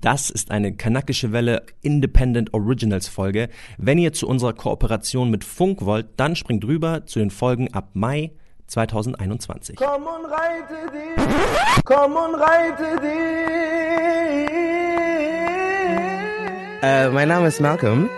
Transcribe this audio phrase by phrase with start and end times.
[0.00, 3.48] Das ist eine kanakische Welle Independent Originals Folge.
[3.78, 7.88] Wenn ihr zu unserer Kooperation mit Funk wollt, dann springt rüber zu den Folgen ab
[7.94, 8.30] Mai
[8.68, 9.74] 2021.
[9.74, 14.50] Komm und reite dich, komm und reite dich.
[16.80, 18.08] Äh, mein Name ist Malcolm.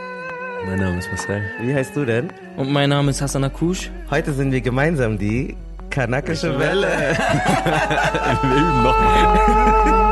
[0.66, 1.40] Mein Name ist Marcel.
[1.62, 2.30] Wie heißt du denn?
[2.58, 3.90] Und mein Name ist Hassan Akush.
[4.10, 5.56] Heute sind wir gemeinsam die
[5.88, 7.16] Kanakische Welle.
[8.42, 10.00] Wir üben noch.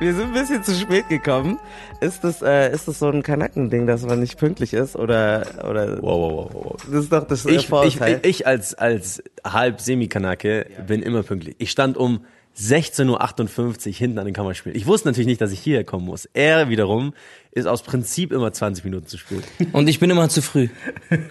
[0.00, 1.58] Wir sind ein bisschen zu spät gekommen.
[2.00, 4.96] Ist das, äh, ist das so ein Kanackending, dass man nicht pünktlich ist?
[4.96, 6.02] Oder, oder?
[6.02, 6.76] Wow, wow, wow, wow.
[6.90, 8.20] Das ist doch das Ich, ich, Vorurteil.
[8.22, 11.54] ich als, als halb Semikanake bin immer pünktlich.
[11.58, 12.24] Ich stand um
[12.58, 14.76] 16.58 Uhr hinten an den Kammerspielen.
[14.76, 16.26] Ich wusste natürlich nicht, dass ich hierher kommen muss.
[16.32, 17.12] Er wiederum
[17.52, 19.44] ist aus Prinzip immer 20 Minuten zu spät.
[19.72, 20.68] Und ich bin immer zu früh.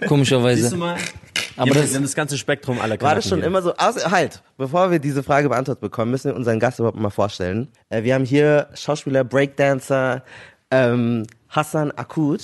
[0.08, 0.62] Komischerweise.
[0.62, 0.98] Siehst du mal?
[1.60, 3.48] Aber das- das ganze Spektrum aller War Kanaken das schon hier.
[3.48, 3.74] immer so?
[3.76, 7.68] Außer, halt, bevor wir diese Frage beantwortet bekommen, müssen wir unseren Gast überhaupt mal vorstellen.
[7.90, 10.24] Äh, wir haben hier Schauspieler, Breakdancer,
[10.72, 12.40] ähm, Hassan Akuc.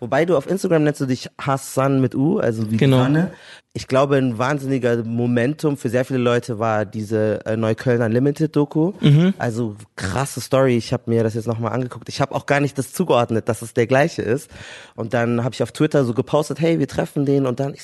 [0.00, 2.98] Wobei du auf Instagram nennst du dich Hassan mit U, also wie Genau.
[3.02, 3.32] Sonne.
[3.72, 8.92] Ich glaube, ein wahnsinniger Momentum für sehr viele Leute war diese äh, Neukölln Unlimited Doku.
[9.38, 10.76] Also krasse Story.
[10.76, 12.08] Ich habe mir das jetzt nochmal angeguckt.
[12.08, 14.50] Ich habe auch gar nicht das zugeordnet, dass es der gleiche ist.
[14.96, 17.46] Und dann habe ich auf Twitter so gepostet, hey, wir treffen den.
[17.46, 17.82] Und dann ich,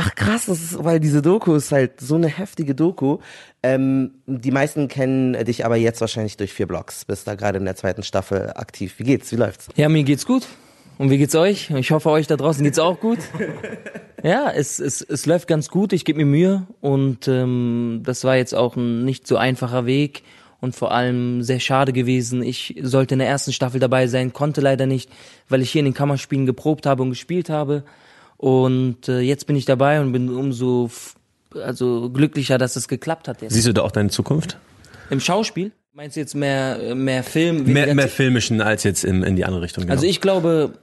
[0.00, 3.18] Ach krass, das ist, weil diese Doku ist halt so eine heftige Doku.
[3.64, 7.04] Ähm, die meisten kennen dich aber jetzt wahrscheinlich durch vier Blogs.
[7.04, 8.94] Bist da gerade in der zweiten Staffel aktiv.
[8.98, 9.32] Wie geht's?
[9.32, 9.66] Wie läuft's?
[9.74, 10.46] Ja, mir geht's gut.
[10.98, 11.70] Und wie geht's euch?
[11.70, 13.18] Ich hoffe, euch da draußen geht's auch gut.
[14.24, 15.92] Ja, es, es, es läuft ganz gut.
[15.92, 16.66] Ich gebe mir Mühe.
[16.80, 20.24] Und ähm, das war jetzt auch ein nicht so einfacher Weg.
[20.60, 22.42] Und vor allem sehr schade gewesen.
[22.42, 25.08] Ich sollte in der ersten Staffel dabei sein, konnte leider nicht,
[25.48, 27.84] weil ich hier in den Kammerspielen geprobt habe und gespielt habe.
[28.38, 30.90] Und äh, jetzt bin ich dabei und bin umso
[31.54, 33.42] also glücklicher, dass es geklappt hat.
[33.42, 33.52] Jetzt.
[33.52, 34.58] Siehst du da auch deine Zukunft?
[35.10, 35.72] Im Schauspiel?
[35.92, 37.64] Meinst du jetzt mehr, mehr Film?
[37.64, 39.82] Mehr, mehr filmischen als jetzt in, in die andere Richtung.
[39.82, 39.94] Genau.
[39.94, 40.74] Also ich glaube,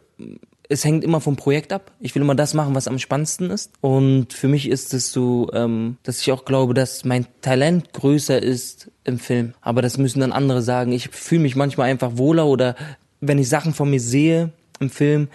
[0.68, 1.92] es hängt immer vom Projekt ab.
[2.00, 3.72] Ich will immer das machen, was am spannendsten ist.
[3.82, 8.42] Und für mich ist es so, ähm, dass ich auch glaube, dass mein Talent größer
[8.42, 9.54] ist im Film.
[9.62, 10.92] Aber das müssen dann andere sagen.
[10.92, 12.76] Ich fühle mich manchmal einfach wohler oder
[13.22, 15.30] wenn ich Sachen von mir sehe im Film,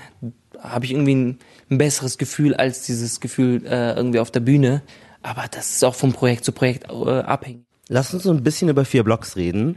[0.59, 1.39] habe ich irgendwie ein,
[1.71, 4.83] ein besseres Gefühl als dieses Gefühl äh, irgendwie auf der Bühne.
[5.23, 7.65] Aber das ist auch vom Projekt zu Projekt äh, abhängig.
[7.89, 9.77] Lass uns so ein bisschen über vier Blogs reden.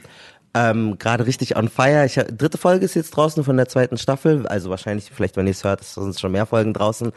[0.56, 2.06] Ähm, gerade richtig on fire.
[2.06, 4.46] Ich, dritte Folge ist jetzt draußen von der zweiten Staffel.
[4.48, 7.12] Also wahrscheinlich, vielleicht wenn ihr es hört, sind schon mehr Folgen draußen.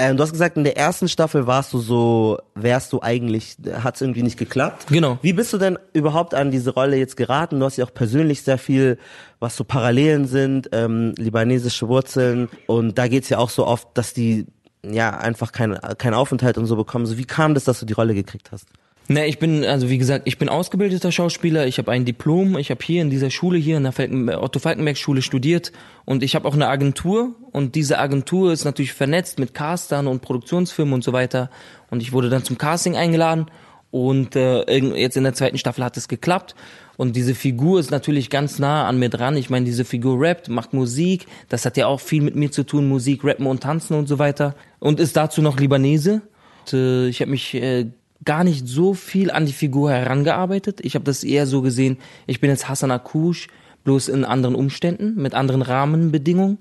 [0.00, 3.96] Ähm, du hast gesagt, in der ersten Staffel warst du so, wärst du eigentlich, hat
[3.96, 4.86] es irgendwie nicht geklappt.
[4.88, 5.18] Genau.
[5.20, 7.60] Wie bist du denn überhaupt an diese Rolle jetzt geraten?
[7.60, 8.96] Du hast ja auch persönlich sehr viel,
[9.40, 12.48] was so Parallelen sind, ähm, libanesische Wurzeln.
[12.66, 14.46] Und da geht's ja auch so oft, dass die
[14.82, 17.04] ja einfach keinen keinen Aufenthalt und so bekommen.
[17.04, 18.68] So wie kam das, dass du die Rolle gekriegt hast?
[19.10, 22.70] Ne, ich bin, also wie gesagt, ich bin ausgebildeter Schauspieler, ich habe ein Diplom, ich
[22.70, 25.72] habe hier in dieser Schule hier, in der Falken, Otto Falkenberg Schule studiert
[26.04, 30.22] und ich habe auch eine Agentur und diese Agentur ist natürlich vernetzt mit Castern und
[30.22, 31.50] Produktionsfirmen und so weiter
[31.90, 33.46] und ich wurde dann zum Casting eingeladen
[33.90, 36.54] und äh, jetzt in der zweiten Staffel hat es geklappt
[36.96, 39.36] und diese Figur ist natürlich ganz nah an mir dran.
[39.36, 42.62] Ich meine, diese Figur rappt, macht Musik, das hat ja auch viel mit mir zu
[42.62, 46.22] tun, Musik, Rappen und Tanzen und so weiter und ist dazu noch Libanese.
[46.60, 47.86] Und, äh, ich habe mich äh,
[48.24, 50.80] gar nicht so viel an die Figur herangearbeitet.
[50.82, 53.48] Ich habe das eher so gesehen, ich bin jetzt Hassan Akush,
[53.84, 56.58] bloß in anderen Umständen, mit anderen Rahmenbedingungen.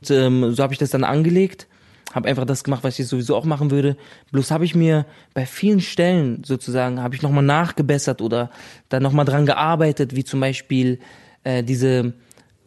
[0.00, 1.66] Und, ähm, so habe ich das dann angelegt,
[2.12, 3.96] habe einfach das gemacht, was ich sowieso auch machen würde.
[4.32, 8.50] Bloß habe ich mir bei vielen Stellen sozusagen, habe ich nochmal nachgebessert oder
[8.88, 10.98] da nochmal dran gearbeitet, wie zum Beispiel
[11.44, 12.14] äh, diese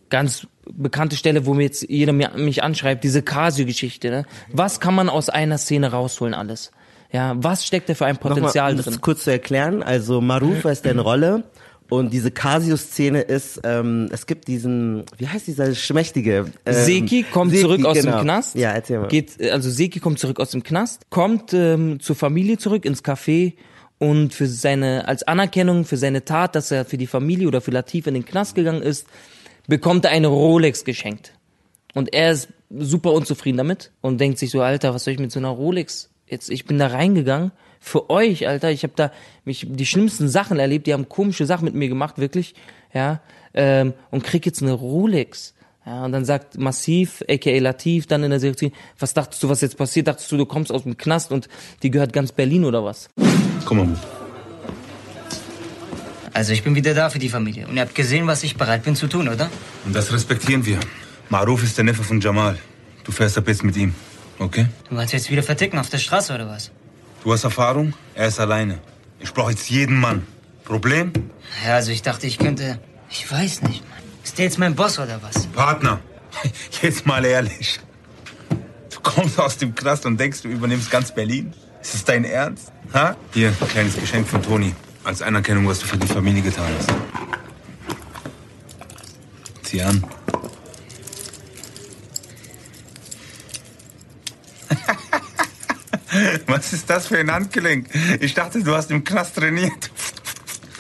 [0.10, 4.10] ganz bekannte Stelle, wo mir jetzt jeder mich anschreibt, diese Casio-Geschichte.
[4.10, 4.26] Ne?
[4.52, 6.72] Was kann man aus einer Szene rausholen alles?
[7.12, 8.94] Ja, was steckt da für ein Potenzial Nochmal, um drin?
[8.94, 11.44] das kurz zu erklären, also Marufa ist deine Rolle
[11.90, 16.48] und diese Casio-Szene ist, ähm, es gibt diesen, wie heißt dieser schmächtige?
[16.66, 18.18] Ähm, Seki kommt Seki, zurück aus genau.
[18.18, 18.56] dem Knast.
[18.56, 19.08] Ja, erzähl mal.
[19.08, 23.04] Geht, äh, also Seki kommt zurück aus dem Knast, kommt ähm, zur Familie zurück ins
[23.04, 23.54] Café
[24.00, 27.72] und für seine als Anerkennung für seine Tat, dass er für die Familie oder für
[27.72, 29.06] Latif in den Knast gegangen ist,
[29.68, 31.34] bekommt er eine Rolex geschenkt.
[31.94, 35.32] Und er ist super unzufrieden damit und denkt sich so, Alter, was soll ich mit
[35.32, 36.10] so einer Rolex?
[36.28, 38.72] Jetzt, ich bin da reingegangen für euch, Alter.
[38.72, 39.12] Ich habe da
[39.44, 40.88] mich die schlimmsten Sachen erlebt.
[40.88, 42.56] Die haben komische Sachen mit mir gemacht, wirklich,
[42.94, 43.22] ja.
[43.54, 45.54] Ähm, und krieg jetzt eine Rolex.
[45.86, 49.62] Ja, und dann sagt Massiv, aka Latif, dann in der Serie, was dachtest du, was
[49.62, 50.08] jetzt passiert?
[50.08, 51.48] Dachtest du, du kommst aus dem Knast und
[51.84, 53.08] die gehört ganz Berlin oder was?
[53.66, 53.96] Komm mal.
[56.34, 57.68] Also ich bin wieder da für die Familie.
[57.68, 59.50] Und ihr habt gesehen, was ich bereit bin zu tun, oder?
[59.86, 60.80] Und das respektieren wir.
[61.30, 62.58] Maruf ist der Neffe von Jamal.
[63.04, 63.94] Du fährst ab jetzt mit ihm.
[64.40, 64.68] Okay.
[64.90, 66.72] Du willst jetzt wieder verticken auf der Straße oder was?
[67.24, 68.80] Du hast Erfahrung, er ist alleine.
[69.20, 70.28] Ich brauche jetzt jeden Mann.
[70.66, 71.14] Problem?
[71.66, 72.80] Ja, also ich dachte, ich könnte.
[73.10, 74.00] Ich weiß nicht, Mann.
[74.24, 75.46] Ist der jetzt mein Boss oder was?
[75.48, 76.00] Partner.
[76.82, 77.80] Jetzt mal ehrlich.
[78.94, 81.54] Du kommst aus dem Knast und denkst, du übernimmst ganz Berlin?
[81.82, 82.72] Ist das dein Ernst?
[82.94, 83.16] Ha?
[83.34, 84.74] Hier, kleines Geschenk von Toni.
[85.04, 86.92] Als Anerkennung, was du für die Familie getan hast.
[89.62, 90.04] Zieh an.
[96.48, 97.88] Was ist das für ein Handgelenk?
[98.20, 99.92] Ich dachte, du hast im Knast trainiert.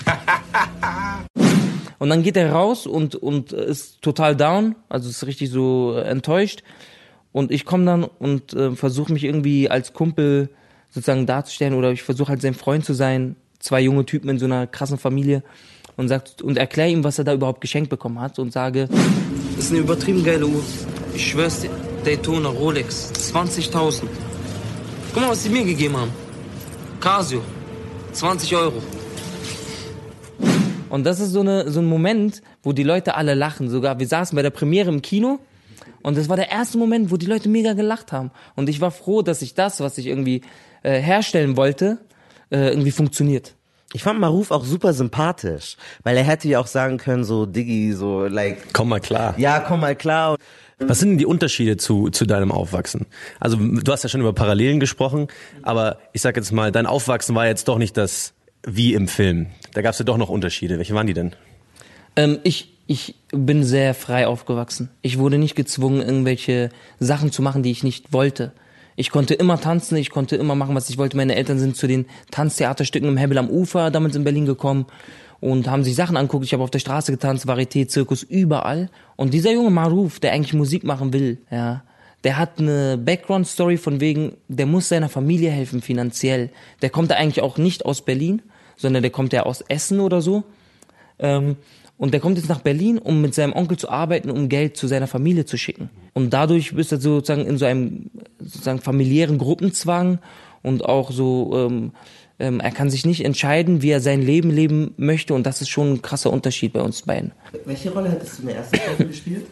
[1.97, 6.61] Und dann geht er raus und, und ist total down, also ist richtig so enttäuscht.
[7.31, 10.49] Und ich komme dann und äh, versuche mich irgendwie als Kumpel
[10.89, 14.45] sozusagen darzustellen oder ich versuche halt sein Freund zu sein, zwei junge Typen in so
[14.45, 15.43] einer krassen Familie
[15.97, 18.87] und sagt und erkläre ihm, was er da überhaupt geschenkt bekommen hat und sage,
[19.55, 20.63] das ist eine übertrieben geile Uhr.
[21.13, 21.71] Ich schwör's dir,
[22.05, 24.03] Daytona Rolex, 20.000.
[25.11, 26.11] Guck mal, was sie mir gegeben haben.
[26.99, 27.41] Casio,
[28.13, 28.81] 20 Euro.
[30.89, 33.69] Und das ist so, eine, so ein Moment, wo die Leute alle lachen.
[33.69, 35.39] Sogar, wir saßen bei der Premiere im Kino
[36.03, 38.29] und das war der erste Moment, wo die Leute mega gelacht haben.
[38.55, 40.41] Und ich war froh, dass ich das, was ich irgendwie
[40.83, 41.97] äh, herstellen wollte,
[42.51, 43.55] äh, irgendwie funktioniert.
[43.93, 47.93] Ich fand Maruf auch super sympathisch, weil er hätte ja auch sagen können, so Diggi,
[47.93, 49.33] so like, Komm mal klar.
[49.37, 50.37] ja, komm mal klar.
[50.79, 53.05] Was sind denn die Unterschiede zu, zu deinem Aufwachsen?
[53.39, 55.27] Also du hast ja schon über Parallelen gesprochen,
[55.61, 58.33] aber ich sag jetzt mal, dein Aufwachsen war jetzt doch nicht das
[58.65, 59.47] wie im Film.
[59.73, 60.77] Da gab es ja doch noch Unterschiede.
[60.77, 61.33] Welche waren die denn?
[62.17, 64.89] Ähm, ich, ich bin sehr frei aufgewachsen.
[65.01, 66.69] Ich wurde nicht gezwungen, irgendwelche
[66.99, 68.51] Sachen zu machen, die ich nicht wollte.
[68.97, 71.17] Ich konnte immer tanzen, ich konnte immer machen, was ich wollte.
[71.17, 74.87] Meine Eltern sind zu den Tanztheaterstücken im Hebel am Ufer damals in Berlin gekommen
[75.39, 76.45] und haben sich Sachen angeguckt.
[76.45, 78.89] Ich habe auf der Straße getanzt, Varieté, Zirkus, überall.
[79.15, 81.83] Und dieser junge Maruf, der eigentlich Musik machen will, ja,
[82.23, 86.49] der hat eine Background-Story von wegen, der muss seiner Familie helfen finanziell.
[86.81, 88.41] Der kommt da eigentlich auch nicht aus Berlin,
[88.75, 90.43] sondern der kommt ja aus Essen oder so.
[91.19, 91.55] Ähm,
[91.97, 94.87] und der kommt jetzt nach Berlin, um mit seinem Onkel zu arbeiten, um Geld zu
[94.87, 95.89] seiner Familie zu schicken.
[96.13, 98.09] Und dadurch ist er sozusagen in so einem
[98.39, 100.19] sozusagen familiären Gruppenzwang
[100.61, 101.91] und auch so, ähm,
[102.39, 105.33] ähm, er kann sich nicht entscheiden, wie er sein Leben leben möchte.
[105.33, 107.31] Und das ist schon ein krasser Unterschied bei uns beiden.
[107.65, 109.45] Welche Rolle hättest du in der ersten Folge gespielt?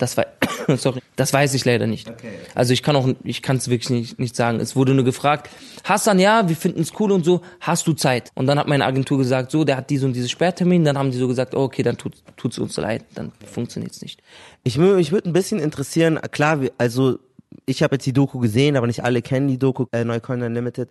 [0.00, 0.26] Das war,
[0.76, 2.08] sorry, das weiß ich leider nicht.
[2.08, 2.30] Okay.
[2.54, 4.58] Also ich kann auch, ich kann es wirklich nicht, nicht sagen.
[4.58, 5.50] Es wurde nur gefragt,
[5.84, 8.30] Hassan, ja, wir finden es cool und so, hast du Zeit?
[8.34, 10.84] Und dann hat meine Agentur gesagt, so, der hat diese und diese Sperrtermin.
[10.84, 14.22] Dann haben die so gesagt, oh, okay, dann tut tut's uns leid, dann funktioniert's nicht.
[14.64, 17.18] Ich, mich würde ein bisschen interessieren, klar, also
[17.66, 20.88] ich habe jetzt die Doku gesehen, aber nicht alle kennen die Doku, äh, Neukölln Unlimited.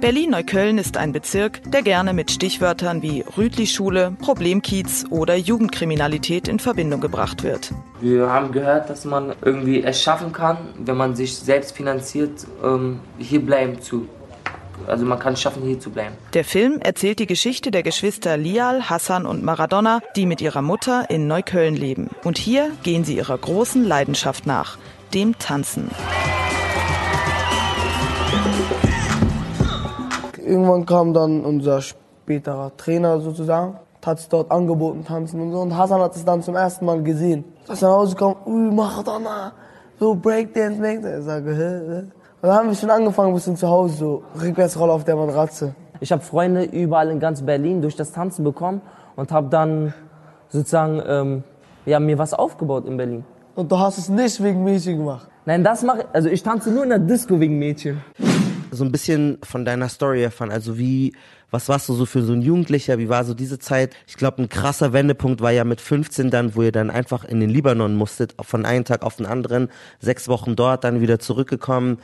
[0.00, 7.02] Berlin-Neukölln ist ein Bezirk, der gerne mit Stichwörtern wie Rütli-Schule, Problemkiez oder Jugendkriminalität in Verbindung
[7.02, 7.72] gebracht wird.
[8.00, 13.00] Wir haben gehört, dass man irgendwie es schaffen kann, wenn man sich selbst finanziert, ähm,
[13.18, 14.08] hier bleiben zu.
[14.86, 16.14] Also man kann es schaffen, hier zu bleiben.
[16.32, 21.10] Der Film erzählt die Geschichte der Geschwister Lial, Hassan und Maradona, die mit ihrer Mutter
[21.10, 22.08] in Neukölln leben.
[22.24, 24.78] Und hier gehen sie ihrer großen Leidenschaft nach,
[25.12, 25.90] dem Tanzen.
[30.50, 35.60] Irgendwann kam dann unser späterer Trainer sozusagen, hat es dort angeboten, tanzen und so.
[35.60, 37.44] Und Hassan hat es dann zum ersten Mal gesehen.
[37.68, 39.52] Ist dann rausgekommen, ui, Maradona,
[40.00, 41.20] so Breakdance, Breakdance.
[41.20, 41.98] Ich sage, hä, hä?
[41.98, 45.76] Und dann haben wir schon angefangen, ein bisschen zu Hause, so Rückwärtsrolle auf der Matratze.
[46.00, 48.80] Ich habe Freunde überall in ganz Berlin durch das Tanzen bekommen
[49.14, 49.94] und habe dann
[50.48, 51.44] sozusagen ähm,
[51.86, 53.24] ja, mir was aufgebaut in Berlin.
[53.54, 55.28] Und du hast es nicht wegen Mädchen gemacht.
[55.46, 58.00] Nein, das mache also ich tanze nur in der Disco wegen Mädchen.
[58.70, 61.12] So ein bisschen von deiner Story erfahren, also wie,
[61.50, 63.94] was warst du so für so ein Jugendlicher, wie war so diese Zeit?
[64.06, 67.40] Ich glaube, ein krasser Wendepunkt war ja mit 15 dann, wo ihr dann einfach in
[67.40, 69.68] den Libanon musstet, von einem Tag auf den anderen,
[70.00, 71.98] sechs Wochen dort, dann wieder zurückgekommen.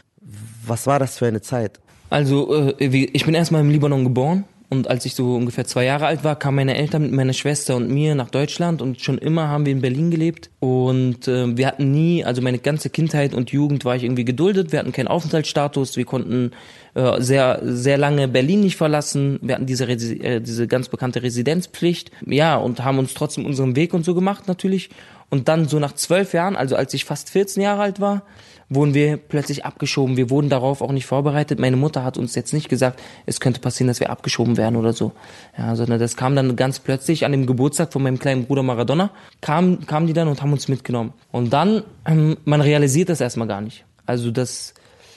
[0.67, 1.81] Was war das für eine Zeit?
[2.11, 6.07] Also äh, ich bin erstmal im Libanon geboren und als ich so ungefähr zwei Jahre
[6.07, 8.83] alt war, kamen meine Eltern mit meiner Schwester und mir nach Deutschland.
[8.83, 10.51] Und schon immer haben wir in Berlin gelebt.
[10.59, 14.73] Und äh, wir hatten nie, also meine ganze Kindheit und Jugend war ich irgendwie geduldet,
[14.73, 16.51] wir hatten keinen Aufenthaltsstatus, wir konnten
[16.95, 21.23] äh, sehr sehr lange Berlin nicht verlassen, wir hatten diese Resi äh, diese ganz bekannte
[21.23, 24.91] Residenzpflicht, ja und haben uns trotzdem unseren Weg und so gemacht natürlich.
[25.29, 28.23] Und dann so nach zwölf Jahren, also als ich fast 14 Jahre alt war,
[28.69, 30.17] wurden wir plötzlich abgeschoben.
[30.17, 31.59] Wir wurden darauf auch nicht vorbereitet.
[31.59, 34.93] Meine Mutter hat uns jetzt nicht gesagt, es könnte passieren, dass wir abgeschoben werden oder
[34.93, 35.13] so.
[35.57, 39.11] Ja, sondern das kam dann ganz plötzlich an dem Geburtstag von meinem kleinen Bruder Maradona,
[39.41, 41.13] kam, kamen die dann und haben uns mitgenommen.
[41.31, 43.85] Und dann, ähm, man realisiert das erstmal gar nicht.
[44.05, 44.75] Also das,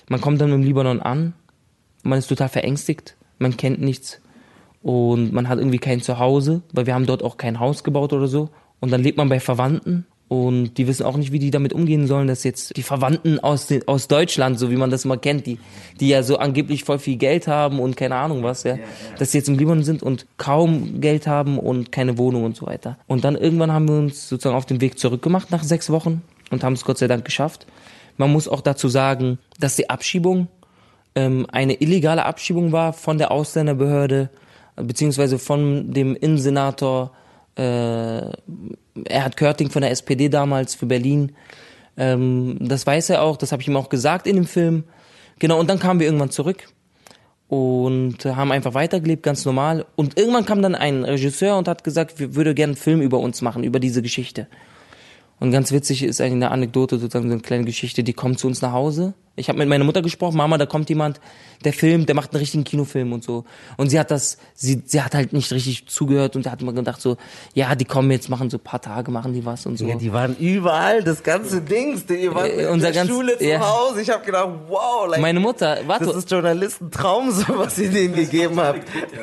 [0.08, 1.34] man kommt dann im Libanon an,
[2.04, 4.22] man ist total verängstigt, man kennt nichts
[4.82, 8.28] und man hat irgendwie kein Zuhause, weil wir haben dort auch kein Haus gebaut oder
[8.28, 8.50] so.
[8.80, 12.06] Und dann lebt man bei Verwandten Und die wissen auch nicht, wie die damit umgehen
[12.06, 15.48] sollen, dass jetzt die Verwandten aus, den, aus Deutschland, so wie man das immer kennt,
[15.48, 15.58] die,
[16.00, 18.78] die ja so angeblich voll viel Geld haben und keine Ahnung was, ja,
[19.18, 22.68] dass sie jetzt im Libanon sind und kaum Geld haben und keine Wohnung und so
[22.68, 23.00] weiter.
[23.08, 26.22] Und dann irgendwann haben wir uns sozusagen auf den Weg zurückgemacht nach sechs Wochen
[26.52, 27.66] und haben es Gott sei Dank geschafft.
[28.18, 30.48] Man muss auch dazu sagen, dass die Abschiebung
[31.16, 34.30] ähm, eine illegale Abschiebung war von der Ausländerbehörde,
[34.76, 37.14] beziehungsweise von dem Innensenator
[37.56, 38.32] äh,
[39.06, 41.34] Erhard Körting von der SPD damals für Berlin.
[41.98, 44.84] Ähm, das weiß er auch, das habe ich ihm auch gesagt in dem Film.
[45.40, 46.68] Genau, und dann kamen wir irgendwann zurück
[47.48, 49.86] und haben einfach weitergelebt, ganz normal.
[49.96, 53.20] Und irgendwann kam dann ein Regisseur und hat gesagt, wir würde gerne einen Film über
[53.20, 54.48] uns machen, über diese Geschichte.
[55.40, 58.48] Und ganz witzig ist eigentlich eine Anekdote, sozusagen so eine kleine Geschichte, die kommt zu
[58.48, 59.14] uns nach Hause.
[59.40, 61.20] Ich habe mit meiner Mutter gesprochen, Mama, da kommt jemand,
[61.64, 63.46] der filmt, der macht einen richtigen Kinofilm und so.
[63.78, 67.02] Und sie hat das, sie, sie hat halt nicht richtig zugehört und hat immer gedacht
[67.02, 67.18] so,
[67.54, 69.86] ja, die kommen jetzt, machen so ein paar Tage, machen die was und so.
[69.88, 73.38] Ja, die waren überall, das ganze Dings, die waren Äh, in unser der ganz- Schule
[73.38, 73.60] zu ja.
[73.60, 74.02] Hause.
[74.02, 78.16] Ich habe gedacht, wow, like, Meine Mutter, warte, das ist Journalistentraum, so was ihr denen
[78.16, 78.82] gegeben habt.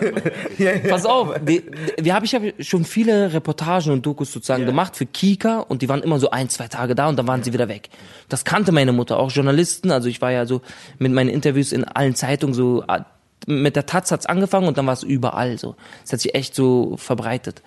[0.58, 0.88] ja, ja.
[0.88, 1.62] Pass auf, die,
[2.00, 5.88] wir habe ich hab schon viele Reportagen und Dokus sozusagen gemacht für Kika und die
[5.88, 7.88] waren immer so ein, zwei Tage da und dann waren sie wieder weg.
[8.28, 10.62] Das kannte meine Mutter, auch Journalisten, also ich war ja so
[10.98, 13.06] mit meinen Interviews in allen Zeitungen so, ah,
[13.46, 15.76] mit der Taz hat's angefangen und dann war es überall so.
[16.04, 17.62] Es hat sich echt so verbreitet.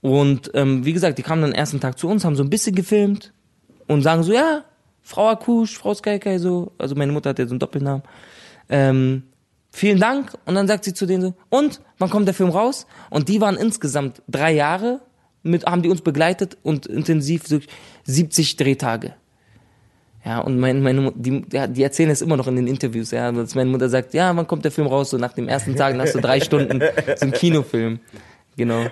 [0.00, 2.74] Und ähm, wie gesagt, die kamen dann ersten Tag zu uns, haben so ein bisschen
[2.74, 3.32] gefilmt
[3.86, 4.64] und sagen so, ja,
[5.02, 8.02] Frau Akush, Frau Skykai, so, also meine Mutter hat ja so einen Doppelnamen.
[8.68, 9.24] Ähm,
[9.70, 10.32] vielen Dank.
[10.44, 12.86] Und dann sagt sie zu denen so, und wann kommt der Film raus?
[13.10, 15.00] Und die waren insgesamt drei Jahre,
[15.42, 17.60] mit, haben die uns begleitet und intensiv so
[18.04, 19.14] 70 Drehtage.
[20.26, 23.30] Ja, und mein, meine, die, ja, die erzählen es immer noch in den Interviews, ja,
[23.30, 25.10] dass meine Mutter sagt, ja, wann kommt der Film raus?
[25.10, 26.82] So nach dem ersten Tag, nach so drei Stunden,
[27.20, 28.00] ein Kinofilm.
[28.56, 28.86] Genau.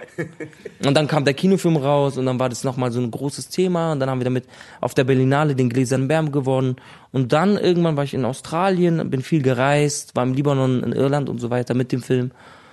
[0.84, 3.92] Und dann kam der Kinofilm raus und dann war das nochmal so ein großes Thema
[3.92, 4.44] und dann haben wir damit
[4.80, 6.76] auf der Berlinale den Gläsernen Bärm gewonnen
[7.10, 11.28] und dann irgendwann war ich in Australien, bin viel gereist, war im Libanon, in Irland
[11.28, 12.30] und so weiter mit dem Film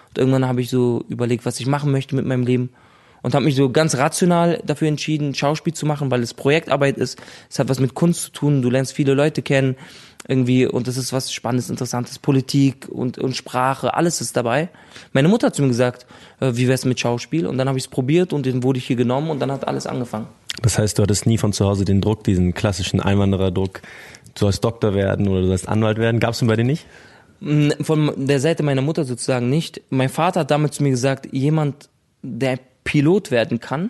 [0.10, 2.70] und irgendwann habe ich so überlegt, was ich machen möchte mit meinem Leben
[3.22, 7.20] und habe mich so ganz rational dafür entschieden, Schauspiel zu machen, weil es Projektarbeit ist.
[7.50, 8.62] Es hat was mit Kunst zu tun.
[8.62, 9.76] Du lernst viele Leute kennen
[10.28, 12.20] irgendwie und es ist was Spannendes, Interessantes.
[12.20, 14.70] Politik und, und Sprache, alles ist dabei.
[15.14, 16.06] Meine Mutter hat zu mir gesagt,
[16.40, 17.48] äh, wie wär's mit Schauspiel?
[17.48, 19.68] Und dann habe ich es probiert und dann wurde ich hier genommen und dann hat
[19.68, 20.28] alles angefangen.
[20.62, 23.82] Das heißt, du hattest nie von zu Hause den Druck, diesen klassischen Einwandererdruck,
[24.36, 26.20] du sollst Doktor werden oder du sollst Anwalt werden.
[26.20, 26.86] Gab's denn bei dir nicht?
[27.40, 29.82] Mm, Von der Seite meiner Mutter sozusagen nicht.
[29.90, 31.90] Mein Vater hat damals zu mir gesagt, jemand,
[32.22, 33.90] der Pilot werden kann,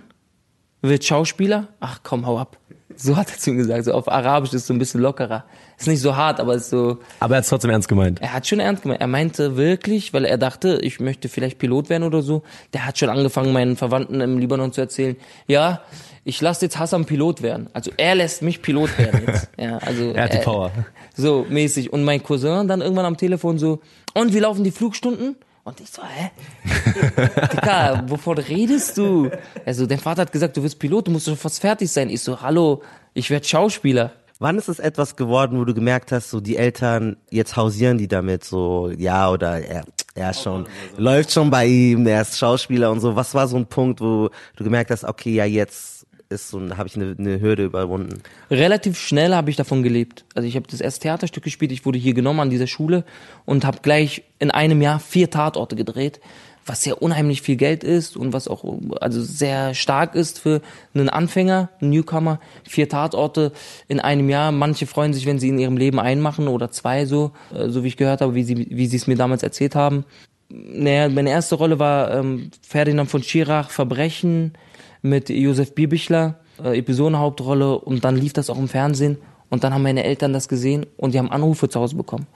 [0.81, 1.67] wird Schauspieler.
[1.79, 2.57] Ach komm, hau ab.
[2.97, 3.85] So hat er zu mir gesagt.
[3.85, 5.45] So auf Arabisch ist es so ein bisschen lockerer.
[5.77, 6.99] Ist nicht so hart, aber ist so.
[7.19, 8.21] Aber er hat's trotzdem ernst gemeint.
[8.21, 8.99] Er hat schon ernst gemeint.
[9.01, 12.43] Er meinte wirklich, weil er dachte, ich möchte vielleicht Pilot werden oder so.
[12.73, 15.15] Der hat schon angefangen, meinen Verwandten im Libanon zu erzählen.
[15.47, 15.81] Ja,
[16.25, 17.69] ich lasse jetzt Hassan Pilot werden.
[17.73, 19.49] Also er lässt mich Pilot werden jetzt.
[19.57, 20.71] Ja, also Er hat die Power.
[21.15, 21.93] so mäßig.
[21.93, 23.79] Und mein Cousin dann irgendwann am Telefon so,
[24.13, 25.37] und wie laufen die Flugstunden?
[25.63, 26.31] Und ich so, hä?
[27.53, 29.29] Digga, wovon redest du?
[29.65, 32.09] Also, dein Vater hat gesagt, du wirst Pilot, du musst schon fast fertig sein.
[32.09, 32.81] Ich so, hallo,
[33.13, 34.11] ich werde Schauspieler.
[34.39, 38.07] Wann ist es etwas geworden, wo du gemerkt hast, so die Eltern, jetzt hausieren die
[38.07, 39.83] damit, so, ja, oder er,
[40.15, 40.65] er schon,
[40.97, 43.15] läuft schon bei ihm, er ist Schauspieler und so.
[43.15, 46.00] Was war so ein Punkt, wo du gemerkt hast, okay, ja, jetzt
[46.31, 48.21] ist so, habe ich eine, eine Hürde überwunden?
[48.49, 50.25] Relativ schnell habe ich davon gelebt.
[50.33, 53.03] Also ich habe das erste Theaterstück gespielt, ich wurde hier genommen an dieser Schule
[53.45, 56.19] und habe gleich in einem Jahr vier Tatorte gedreht,
[56.65, 58.63] was ja unheimlich viel Geld ist und was auch
[58.99, 60.61] also sehr stark ist für
[60.93, 62.39] einen Anfänger, einen Newcomer.
[62.67, 63.51] Vier Tatorte
[63.87, 64.51] in einem Jahr.
[64.51, 67.89] Manche freuen sich, wenn sie in ihrem Leben einmachen oder zwei so, äh, so wie
[67.89, 70.05] ich gehört habe, wie sie wie sie es mir damals erzählt haben.
[70.49, 74.53] Naja, meine erste Rolle war ähm, Ferdinand von Schirach, Verbrechen
[75.01, 79.17] mit Josef Bierbichler, äh, Episodenhauptrolle und dann lief das auch im Fernsehen
[79.49, 82.27] und dann haben meine Eltern das gesehen und die haben Anrufe zu Hause bekommen.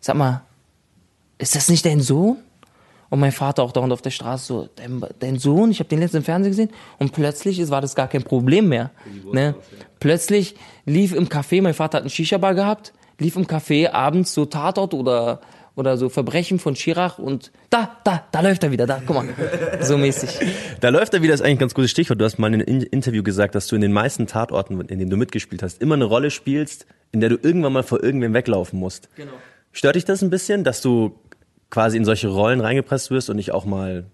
[0.00, 0.42] Sag mal,
[1.38, 2.36] ist das nicht dein Sohn?
[3.10, 6.00] Und mein Vater auch dauernd auf der Straße so, dein, dein Sohn, ich habe den
[6.00, 8.90] letzten im Fernsehen gesehen und plötzlich war das gar kein Problem mehr.
[9.32, 9.54] Ne?
[10.00, 14.46] Plötzlich lief im Café, mein Vater hat einen Shisha-Bar gehabt, lief im Café abends so
[14.46, 15.40] Tatort oder
[15.76, 19.28] oder so Verbrechen von Schirach und da, da, da läuft er wieder, da, guck mal,
[19.80, 20.30] so mäßig.
[20.80, 22.20] Da läuft er wieder, das ist eigentlich ein ganz gutes Stichwort.
[22.20, 24.98] Du hast mal in einem In- Interview gesagt, dass du in den meisten Tatorten, in
[24.98, 28.34] denen du mitgespielt hast, immer eine Rolle spielst, in der du irgendwann mal vor irgendwem
[28.34, 29.08] weglaufen musst.
[29.16, 29.32] Genau.
[29.72, 31.18] Stört dich das ein bisschen, dass du
[31.70, 34.04] quasi in solche Rollen reingepresst wirst und nicht auch mal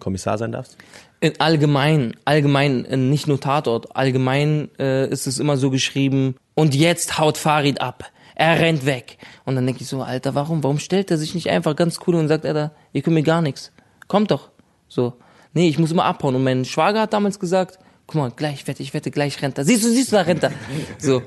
[0.00, 0.78] Kommissar sein darfst?
[1.20, 6.74] In allgemein, allgemein, äh, nicht nur Tatort, allgemein äh, ist es immer so geschrieben, und
[6.74, 8.10] jetzt haut Farid ab.
[8.34, 9.18] Er rennt weg.
[9.44, 10.62] Und dann denke ich so, Alter, warum?
[10.62, 13.42] Warum stellt er sich nicht einfach ganz cool und sagt, Alter, ihr könnt mir gar
[13.42, 13.72] nichts.
[14.08, 14.50] Kommt doch.
[14.88, 15.14] So.
[15.54, 16.34] Nee, ich muss immer abhauen.
[16.34, 19.64] Und mein Schwager hat damals gesagt, guck mal, gleich wette, ich wette, gleich rennt er.
[19.64, 20.52] Siehst du, siehst du, da rennt er.
[20.98, 21.22] So.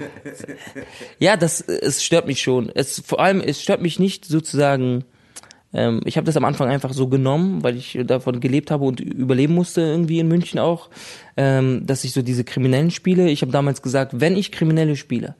[1.19, 2.69] Ja, das, es stört mich schon.
[2.73, 5.03] Es, vor allem, es stört mich nicht sozusagen,
[5.73, 8.99] ähm, ich habe das am Anfang einfach so genommen, weil ich davon gelebt habe und
[8.99, 10.89] überleben musste irgendwie in München auch,
[11.37, 13.29] ähm, dass ich so diese Kriminellen spiele.
[13.29, 15.35] Ich habe damals gesagt, wenn ich Kriminelle spiele,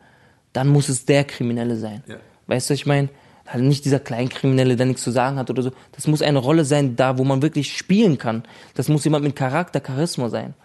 [0.55, 2.03] dann muss es der Kriminelle sein.
[2.07, 2.15] Ja.
[2.47, 3.09] Weißt du, ich meine?
[3.45, 5.71] Halt nicht dieser Kleinkriminelle, der nichts zu sagen hat oder so.
[5.91, 8.43] Das muss eine Rolle sein, da wo man wirklich spielen kann.
[8.74, 10.55] Das muss jemand mit Charakter, Charisma sein.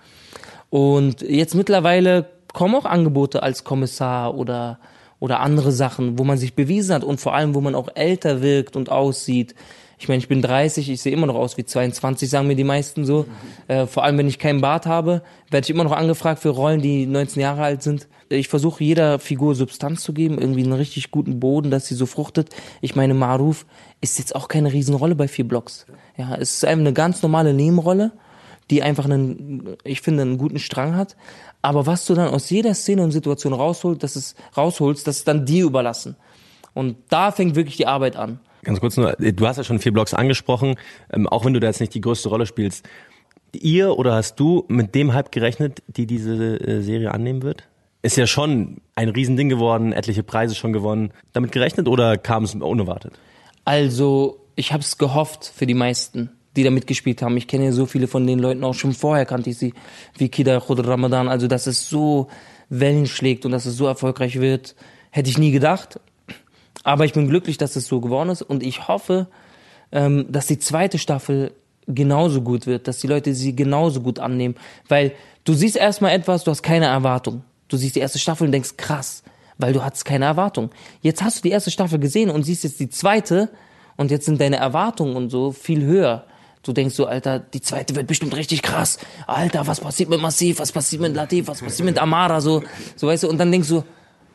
[0.70, 4.78] Und jetzt mittlerweile kommen auch Angebote als Kommissar oder,
[5.18, 8.40] oder andere Sachen, wo man sich bewiesen hat und vor allem, wo man auch älter
[8.40, 9.54] wirkt und aussieht.
[10.00, 12.64] Ich meine, ich bin 30, ich sehe immer noch aus wie 22, sagen mir die
[12.64, 13.26] meisten so.
[13.68, 16.80] Äh, vor allem, wenn ich keinen Bart habe, werde ich immer noch angefragt für Rollen,
[16.80, 18.08] die 19 Jahre alt sind.
[18.30, 22.06] Ich versuche jeder Figur Substanz zu geben, irgendwie einen richtig guten Boden, dass sie so
[22.06, 22.48] fruchtet.
[22.80, 23.66] Ich meine, Maruf
[24.00, 25.84] ist jetzt auch keine Riesenrolle bei vier Blocks.
[26.16, 28.12] Ja, es ist einfach eine ganz normale Nebenrolle,
[28.70, 31.14] die einfach einen, ich finde, einen guten Strang hat.
[31.60, 35.28] Aber was du dann aus jeder Szene und Situation rausholst, das ist, rausholst, das ist
[35.28, 36.16] dann dir überlassen.
[36.72, 38.40] Und da fängt wirklich die Arbeit an.
[38.62, 40.76] Ganz kurz nur, du hast ja schon vier Blocks angesprochen,
[41.12, 42.86] ähm, auch wenn du da jetzt nicht die größte Rolle spielst.
[43.52, 47.64] Ihr oder hast du mit dem Hype gerechnet, die diese äh, Serie annehmen wird?
[48.02, 51.12] Ist ja schon ein Riesending geworden, etliche Preise schon gewonnen.
[51.32, 53.12] Damit gerechnet oder kam es unerwartet?
[53.64, 57.36] Also, ich habe es gehofft für die meisten, die da mitgespielt haben.
[57.36, 59.74] Ich kenne ja so viele von den Leuten auch schon vorher, kannte ich sie,
[60.16, 61.28] wie Kida Khudr Ramadan.
[61.28, 62.28] Also, dass es so
[62.70, 64.76] Wellen schlägt und dass es so erfolgreich wird,
[65.10, 66.00] hätte ich nie gedacht.
[66.82, 69.26] Aber ich bin glücklich, dass es so geworden ist und ich hoffe,
[69.92, 71.52] ähm, dass die zweite Staffel
[71.86, 74.54] genauso gut wird, dass die Leute sie genauso gut annehmen.
[74.88, 75.12] Weil
[75.44, 77.42] du siehst erstmal etwas, du hast keine Erwartung.
[77.68, 79.22] Du siehst die erste Staffel und denkst, krass,
[79.58, 80.70] weil du hattest keine Erwartung.
[81.02, 83.50] Jetzt hast du die erste Staffel gesehen und siehst jetzt die zweite
[83.96, 86.24] und jetzt sind deine Erwartungen und so viel höher.
[86.62, 88.98] Du denkst so, Alter, die zweite wird bestimmt richtig krass.
[89.26, 90.58] Alter, was passiert mit Massiv?
[90.58, 91.48] Was passiert mit Latif?
[91.48, 92.40] Was passiert mit Amara?
[92.40, 92.62] So,
[92.96, 93.82] so weißt du, und dann denkst du,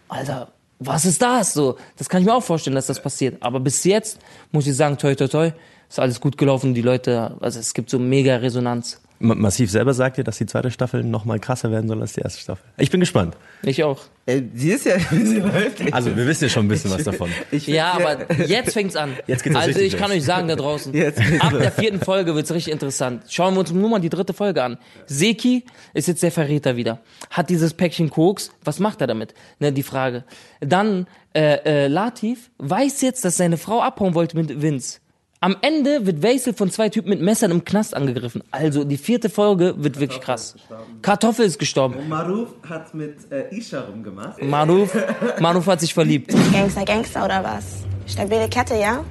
[0.08, 1.53] Alter, was ist das?
[1.53, 3.41] So, das kann ich mir auch vorstellen, dass das passiert.
[3.41, 4.20] Aber bis jetzt
[4.51, 5.51] muss ich sagen, toi, toi, toi,
[5.88, 6.74] ist alles gut gelaufen.
[6.74, 9.01] Die Leute, also es gibt so mega Resonanz.
[9.20, 12.22] Massiv selber sagt dir, dass die zweite Staffel noch mal krasser werden soll als die
[12.22, 12.64] erste Staffel.
[12.78, 13.38] Ich bin gespannt.
[13.64, 14.01] Ich auch.
[14.25, 15.94] Äh, sie ist ja, sie läuft.
[15.94, 17.30] Also wir wissen ja schon ein bisschen was davon.
[17.51, 19.16] Ich Ja, find's aber jetzt fängt's an.
[19.28, 20.94] Jetzt geht's also ich kann euch sagen da draußen,
[21.40, 23.24] ab der vierten Folge wird's richtig interessant.
[23.30, 24.78] Schauen wir uns nur mal die dritte Folge an.
[25.06, 27.00] Seki ist jetzt der Verräter wieder.
[27.30, 28.51] Hat dieses Päckchen Koks.
[28.64, 29.34] Was macht er damit?
[29.60, 30.25] Ne, die Frage.
[30.60, 35.00] Dann äh, äh, Latif weiß jetzt, dass seine Frau abhauen wollte mit Vince.
[35.41, 38.41] Am Ende wird Weisel von zwei Typen mit Messern im Knast angegriffen.
[38.51, 40.55] Also die vierte Folge wird wirklich krass.
[41.01, 42.07] Kartoffel ist gestorben.
[42.09, 44.41] Maruf hat mit äh, Isha rumgemacht.
[44.41, 44.95] Maruf,
[45.39, 46.31] Maruf hat sich verliebt.
[46.51, 47.65] Gangster, Gangster oder was?
[48.07, 49.03] Stabile Kette, ja?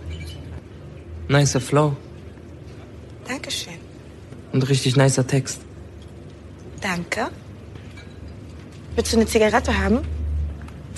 [1.28, 1.96] Nicer Flow
[3.28, 3.74] Dankeschön.
[4.52, 5.60] und richtig nicer Text.
[6.80, 7.28] Danke.
[8.94, 10.00] Willst du eine Zigarette haben?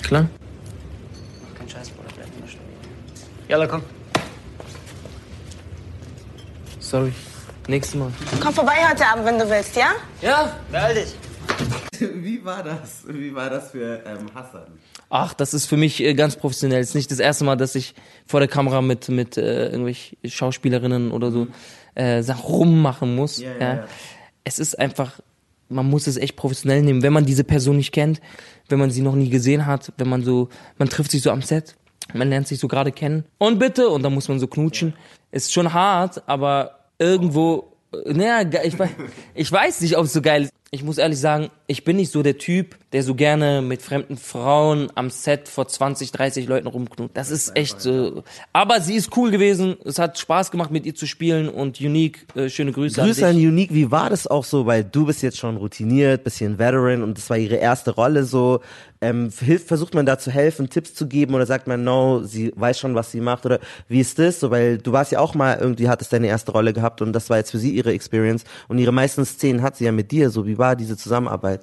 [0.03, 0.27] Klar?
[1.57, 2.61] Kein Scheiß, Bruder, bleib immer stehen.
[3.47, 3.81] Jalla, komm.
[6.87, 7.11] Sorry.
[7.67, 8.13] Nächstes Mal.
[8.39, 9.91] Komm vorbei heute Abend, wenn du willst, ja?
[10.21, 10.55] Ja?
[10.71, 11.15] Beeil dich.
[12.23, 13.03] Wie war das?
[13.05, 14.67] Wie war das für ähm, Hassan?
[15.09, 16.79] Ach, das ist für mich äh, ganz professionell.
[16.79, 17.93] Es ist nicht das erste Mal, dass ich
[18.25, 21.47] vor der Kamera mit mit äh, irgendwelchen Schauspielerinnen oder so
[21.95, 23.39] äh, Sachen rummachen muss.
[23.39, 23.87] Ja, Ja, ja, ja.
[24.45, 25.19] Es ist einfach,
[25.67, 27.03] man muss es echt professionell nehmen.
[27.03, 28.21] Wenn man diese Person nicht kennt,
[28.69, 30.47] wenn man sie noch nie gesehen hat, wenn man so,
[30.77, 31.75] man trifft sich so am Set,
[32.13, 34.93] man lernt sich so gerade kennen und bitte und dann muss man so knutschen.
[35.31, 38.75] Ist schon hart, aber irgendwo, äh, naja, ich,
[39.33, 40.51] ich weiß nicht, ob es so geil ist.
[40.71, 44.15] Ich muss ehrlich sagen, ich bin nicht so der Typ, der so gerne mit fremden
[44.15, 47.11] Frauen am Set vor 20, 30 Leuten rumknut.
[47.13, 48.23] Das ist echt so.
[48.53, 49.75] Aber sie ist cool gewesen.
[49.83, 53.31] Es hat Spaß gemacht, mit ihr zu spielen und Unique, äh, schöne Grüße, Grüße an
[53.31, 53.47] an dich.
[53.47, 57.17] Unique, wie war das auch so, weil du bist jetzt schon routiniert, bisschen Veteran und
[57.17, 58.61] das war ihre erste Rolle so.
[58.99, 62.51] Ähm, hilft, versucht man da zu helfen, Tipps zu geben oder sagt man, no, sie
[62.55, 65.35] weiß schon, was sie macht oder wie ist das so, weil du warst ja auch
[65.35, 68.43] mal irgendwie, hattest deine erste Rolle gehabt und das war jetzt für sie ihre Experience
[68.67, 71.56] und ihre meisten Szenen hat sie ja mit dir, so wie war diese Zusammenarbeit?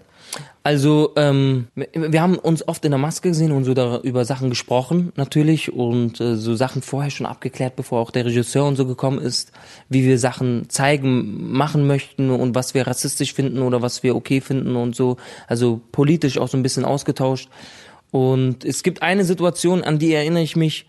[0.63, 4.49] Also, ähm, wir haben uns oft in der Maske gesehen und so da über Sachen
[4.49, 8.87] gesprochen, natürlich, und äh, so Sachen vorher schon abgeklärt, bevor auch der Regisseur und so
[8.87, 9.53] gekommen ist,
[9.89, 14.41] wie wir Sachen zeigen, machen möchten und was wir rassistisch finden oder was wir okay
[14.41, 15.19] finden und so.
[15.47, 17.49] Also politisch auch so ein bisschen ausgetauscht.
[18.11, 20.87] Und es gibt eine Situation, an die erinnere ich mich,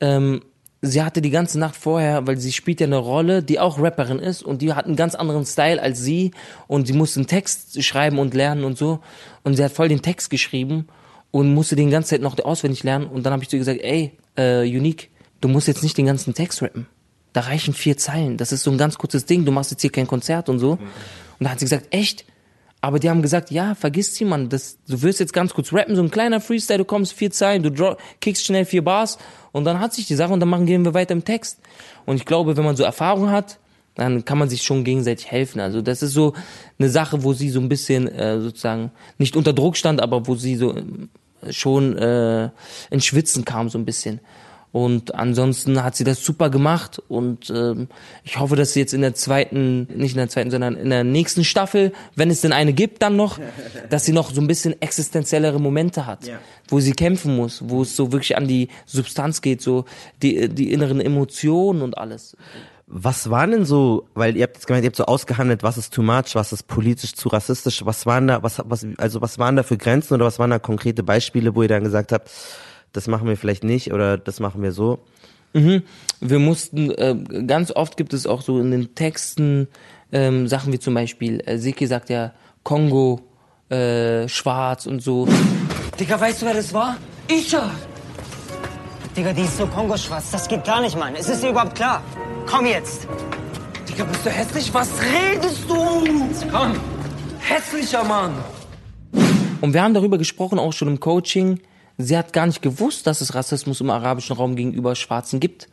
[0.00, 0.42] ähm,
[0.82, 4.18] sie hatte die ganze Nacht vorher, weil sie spielt ja eine Rolle, die auch Rapperin
[4.18, 6.32] ist und die hat einen ganz anderen Style als sie
[6.66, 9.00] und sie musste einen Text schreiben und lernen und so
[9.42, 10.88] und sie hat voll den Text geschrieben
[11.30, 13.80] und musste den ganze Zeit noch auswendig lernen und dann habe ich zu ihr gesagt,
[13.82, 16.86] ey, äh, Unique, du musst jetzt nicht den ganzen Text rappen.
[17.32, 18.36] Da reichen vier Zeilen.
[18.36, 19.44] Das ist so ein ganz kurzes Ding.
[19.44, 20.72] Du machst jetzt hier kein Konzert und so.
[20.72, 20.80] Und
[21.38, 22.24] da hat sie gesagt, echt?
[22.80, 24.48] Aber die haben gesagt, ja, vergiss sie, Mann.
[24.48, 27.62] Das, du wirst jetzt ganz kurz rappen, so ein kleiner Freestyle, du kommst vier Zeilen,
[27.62, 29.18] du draw, kickst schnell vier Bars
[29.52, 31.58] und dann hat sich die Sache und dann machen, gehen wir weiter im Text.
[32.06, 33.58] Und ich glaube, wenn man so Erfahrung hat,
[33.96, 35.60] dann kann man sich schon gegenseitig helfen.
[35.60, 36.32] Also das ist so
[36.78, 40.36] eine Sache, wo sie so ein bisschen äh, sozusagen nicht unter Druck stand, aber wo
[40.36, 42.48] sie so äh, schon äh,
[42.90, 44.20] ins Schwitzen kam so ein bisschen.
[44.72, 47.88] Und ansonsten hat sie das super gemacht und ähm,
[48.22, 51.02] ich hoffe, dass sie jetzt in der zweiten, nicht in der zweiten, sondern in der
[51.02, 53.40] nächsten Staffel, wenn es denn eine gibt, dann noch,
[53.90, 56.38] dass sie noch so ein bisschen existenziellere Momente hat, ja.
[56.68, 59.86] wo sie kämpfen muss, wo es so wirklich an die Substanz geht, so
[60.22, 62.36] die, die inneren Emotionen und alles.
[62.86, 65.92] Was waren denn so, weil ihr habt jetzt gemeint, ihr habt so ausgehandelt, was ist
[65.92, 69.56] too much, was ist politisch zu rassistisch, was waren da, was, was, also was waren
[69.56, 72.30] da für Grenzen oder was waren da konkrete Beispiele, wo ihr dann gesagt habt,
[72.92, 74.98] das machen wir vielleicht nicht oder das machen wir so?
[75.52, 75.82] Mhm.
[76.20, 79.68] Wir mussten, äh, ganz oft gibt es auch so in den Texten
[80.12, 83.20] ähm, Sachen wie zum Beispiel, äh, Siki sagt ja Kongo,
[83.68, 85.28] äh, schwarz und so.
[85.98, 86.96] Digga, weißt du, wer das war?
[87.28, 87.70] Ich ja.
[89.16, 91.14] Digga, die ist so Kongo-schwarz, das geht gar nicht, Mann.
[91.14, 92.02] Ist es dir überhaupt klar?
[92.46, 93.06] Komm jetzt.
[93.88, 94.72] Digga, bist du hässlich?
[94.72, 95.74] Was redest du?
[96.50, 96.72] Komm.
[97.38, 98.32] Hässlicher Mann.
[99.60, 101.60] Und wir haben darüber gesprochen, auch schon im Coaching,
[101.98, 105.68] Sie hat gar nicht gewusst, dass es Rassismus im arabischen Raum gegenüber Schwarzen gibt.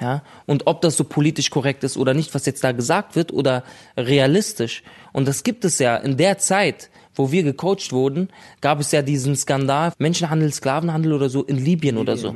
[0.00, 3.32] Ja, und ob das so politisch korrekt ist oder nicht, was jetzt da gesagt wird
[3.34, 3.64] oder
[3.98, 4.82] realistisch.
[5.12, 8.30] Und das gibt es ja in der Zeit, wo wir gecoacht wurden,
[8.62, 12.34] gab es ja diesen Skandal Menschenhandel, Sklavenhandel oder so in Libyen, Libyen oder so.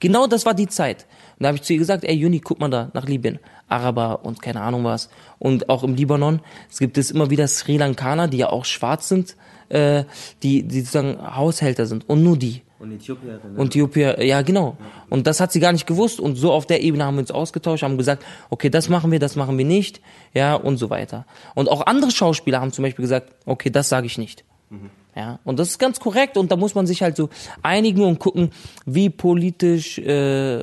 [0.00, 1.06] Genau das war die Zeit.
[1.38, 3.38] Und da habe ich zu ihr gesagt, ey Juni, guck mal da nach Libyen.
[3.68, 5.08] Araber und keine Ahnung was.
[5.38, 9.08] Und auch im Libanon, es gibt es immer wieder Sri Lankaner, die ja auch schwarz
[9.08, 9.36] sind,
[9.68, 10.04] äh,
[10.42, 12.08] die, die sozusagen Haushälter sind.
[12.08, 12.62] Und nur die.
[12.78, 13.56] Und Äthiopierin.
[13.56, 14.76] Und Äthiopier, ja genau.
[15.08, 16.20] Und das hat sie gar nicht gewusst.
[16.20, 19.18] Und so auf der Ebene haben wir uns ausgetauscht, haben gesagt, okay, das machen wir,
[19.18, 20.00] das machen wir nicht,
[20.34, 21.24] ja und so weiter.
[21.54, 24.44] Und auch andere Schauspieler haben zum Beispiel gesagt, okay, das sage ich nicht.
[24.70, 24.90] Mhm.
[25.16, 27.30] Ja, und das ist ganz korrekt und da muss man sich halt so
[27.62, 28.50] einigen und gucken,
[28.84, 30.62] wie politisch äh,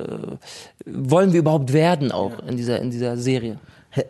[0.86, 3.58] wollen wir überhaupt werden auch in dieser in dieser Serie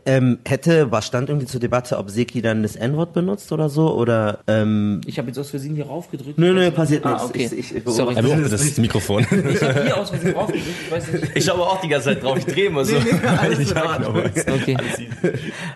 [0.07, 3.95] ähm, hätte, was stand irgendwie zur Debatte, ob Seki dann das N-Wort benutzt oder so?
[3.95, 6.39] Oder, ähm, ich habe jetzt aus Versehen hier raufgedrückt.
[6.39, 7.25] Nö, nö, passiert ah, nichts.
[7.25, 7.51] Okay.
[7.59, 8.15] Ich, ich, Sorry.
[8.15, 9.27] Er das, das Mikrofon.
[9.55, 10.67] Ich habe hier aus Versehen draufgedrückt.
[10.85, 11.37] Ich weiß nicht.
[11.37, 12.39] Ich habe auch die ganze Zeit drauf.
[12.39, 12.97] Ich drehe immer so.
[12.99, 14.77] Nee, nee, alles ich okay.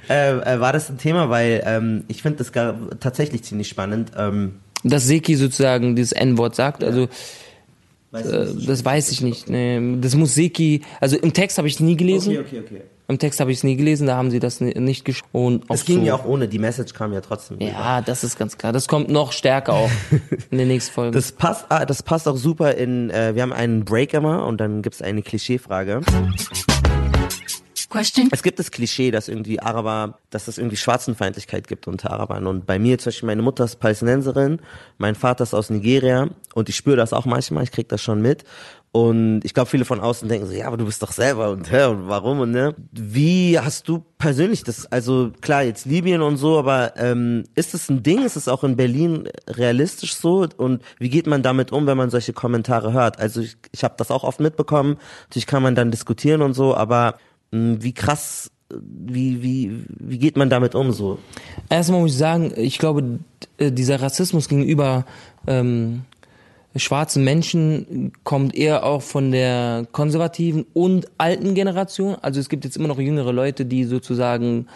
[0.08, 4.12] äh, äh, war das ein Thema, weil ähm, ich finde das gar, tatsächlich ziemlich spannend.
[4.16, 6.82] Ähm, Dass Seki sozusagen dieses N-Wort sagt.
[6.82, 6.88] Ja.
[6.88, 7.08] Also
[8.10, 9.50] Weiß äh, das weiß ich nicht.
[9.50, 12.36] Nee, das muss Seki, also im Text habe ich es nie gelesen.
[12.38, 12.82] Okay, okay, okay.
[13.10, 15.62] Im Text habe ich es nie gelesen, da haben sie das nicht geschrieben.
[15.70, 17.58] Es ging so, ja auch ohne, die Message kam ja trotzdem.
[17.58, 18.72] Ja, das ist ganz klar.
[18.74, 19.90] Das kommt noch stärker auch
[20.50, 21.12] in den nächsten Folgen.
[21.12, 24.60] Das passt, ah, das passt auch super in, äh, wir haben einen Break immer und
[24.60, 26.02] dann gibt's eine Klischeefrage.
[27.88, 28.28] Question.
[28.32, 32.46] Es gibt das Klischee, dass irgendwie Araber, dass es irgendwie Schwarzenfeindlichkeit gibt unter Arabern.
[32.46, 34.60] Und bei mir zum Beispiel, meine Mutter ist Palästinenserin,
[34.98, 38.20] mein Vater ist aus Nigeria und ich spüre das auch manchmal, ich krieg das schon
[38.20, 38.44] mit.
[38.90, 41.70] Und ich glaube, viele von außen denken so, ja, aber du bist doch selber und,
[41.70, 42.74] hä, und warum und ne?
[42.90, 47.90] Wie hast du persönlich das, also klar, jetzt Libyen und so, aber ähm, ist das
[47.90, 48.24] ein Ding?
[48.24, 50.46] Ist es auch in Berlin realistisch so?
[50.56, 53.18] Und wie geht man damit um, wenn man solche Kommentare hört?
[53.18, 54.96] Also ich, ich habe das auch oft mitbekommen.
[55.24, 57.18] Natürlich kann man dann diskutieren und so, aber
[57.50, 61.18] wie krass wie, wie, wie geht man damit um so?
[61.70, 63.20] Erstmal muss ich sagen, ich glaube,
[63.58, 65.06] dieser Rassismus gegenüber
[65.46, 66.02] ähm,
[66.76, 72.16] schwarzen Menschen kommt eher auch von der konservativen und alten Generation.
[72.20, 74.66] Also es gibt jetzt immer noch jüngere Leute, die sozusagen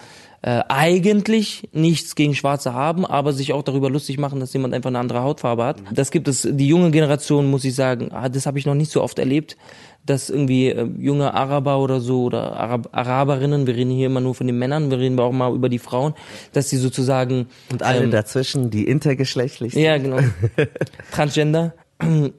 [0.41, 4.89] äh, eigentlich nichts gegen Schwarze haben, aber sich auch darüber lustig machen, dass jemand einfach
[4.89, 5.77] eine andere Hautfarbe hat.
[5.93, 8.91] Das gibt es, die junge Generation, muss ich sagen, ah, das habe ich noch nicht
[8.91, 9.57] so oft erlebt,
[10.05, 14.35] dass irgendwie äh, junge Araber oder so oder Arab Araberinnen, wir reden hier immer nur
[14.35, 16.15] von den Männern, wir reden auch mal über die Frauen,
[16.53, 19.83] dass sie sozusagen und alle ähm, dazwischen, die intergeschlechtlich sind.
[19.83, 20.19] Ja, genau.
[21.13, 21.75] Transgender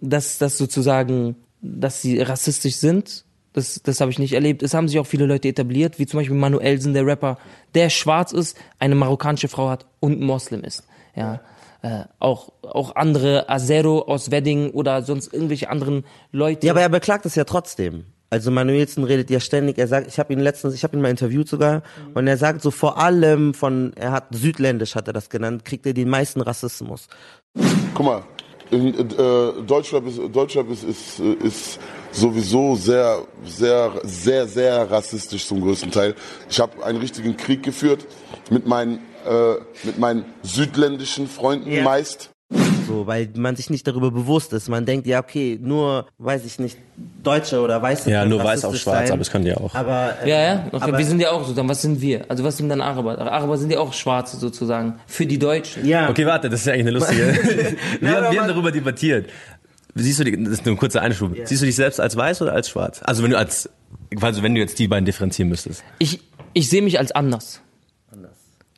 [0.02, 3.26] dass das sozusagen, dass sie rassistisch sind.
[3.54, 4.63] Das, das habe ich nicht erlebt.
[4.63, 7.38] Es haben sich auch viele Leute etabliert, wie zum Beispiel Manuelsen, der Rapper,
[7.76, 10.84] der schwarz ist, eine marokkanische Frau hat und Moslem ist.
[11.15, 11.41] Ja.
[11.84, 16.65] Äh, auch auch andere Azero aus Wedding oder sonst irgendwelche anderen Leute.
[16.65, 18.06] Ja, aber er beklagt es ja trotzdem.
[18.30, 21.12] Also Manuelsen redet ja ständig, er sagt, ich habe ihn letztens, ich habe ihn mal
[21.12, 21.76] interviewt sogar,
[22.08, 22.13] mhm.
[22.15, 25.86] und er sagt so vor allem von, er hat südländisch hat er das genannt, kriegt
[25.86, 27.08] er den meisten Rassismus.
[27.93, 28.24] Guck mal,
[28.72, 31.80] in, äh, Deutschland ist, Deutschland ist, ist, ist
[32.12, 36.15] sowieso sehr, sehr, sehr, sehr rassistisch zum größten Teil.
[36.50, 38.08] Ich habe einen richtigen Krieg geführt
[38.50, 41.83] mit meinen, äh, mit meinen südländischen Freunden ja.
[41.83, 42.29] meist.
[42.88, 44.69] So, weil man sich nicht darüber bewusst ist.
[44.69, 46.77] Man denkt, ja, okay, nur, weiß ich nicht,
[47.23, 48.12] Deutsche oder Weiße.
[48.12, 49.12] Ja, nur weiß auf schwarz, sein.
[49.12, 49.73] aber das können die auch.
[49.73, 50.67] Aber, äh, Ja, ja.
[50.71, 51.53] Okay, aber, wir sind ja auch so.
[51.53, 52.25] Dann was sind wir?
[52.29, 53.17] Also was sind dann Araber?
[53.19, 54.99] Araber sind ja auch Schwarze sozusagen.
[55.07, 55.86] Für die Deutschen.
[55.88, 56.09] ja.
[56.09, 57.23] Okay, warte, das ist ja eigentlich eine lustige.
[57.99, 59.29] wir, aber haben, wir haben darüber debattiert.
[59.95, 61.36] Siehst du, die, das ist nur ein kurzer Einschub.
[61.45, 63.01] Siehst du dich selbst als weiß oder als schwarz?
[63.03, 63.69] Also wenn du als,
[64.19, 65.83] also wenn du jetzt die beiden differenzieren müsstest.
[65.99, 66.19] Ich,
[66.53, 67.62] ich sehe mich als anders.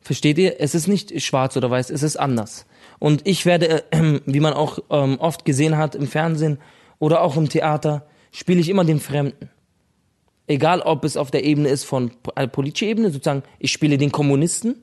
[0.06, 0.62] Versteht ihr?
[0.62, 2.68] Es ist nicht schwarz oder weiß, es ist anders.
[3.00, 6.60] Und ich werde, äh, wie man auch ähm, oft gesehen hat im Fernsehen
[7.00, 9.50] oder auch im Theater, spiele ich immer den Fremden.
[10.46, 14.12] Egal, ob es auf der Ebene ist von äh, politischer Ebene, sozusagen, ich spiele den
[14.12, 14.76] Kommunisten.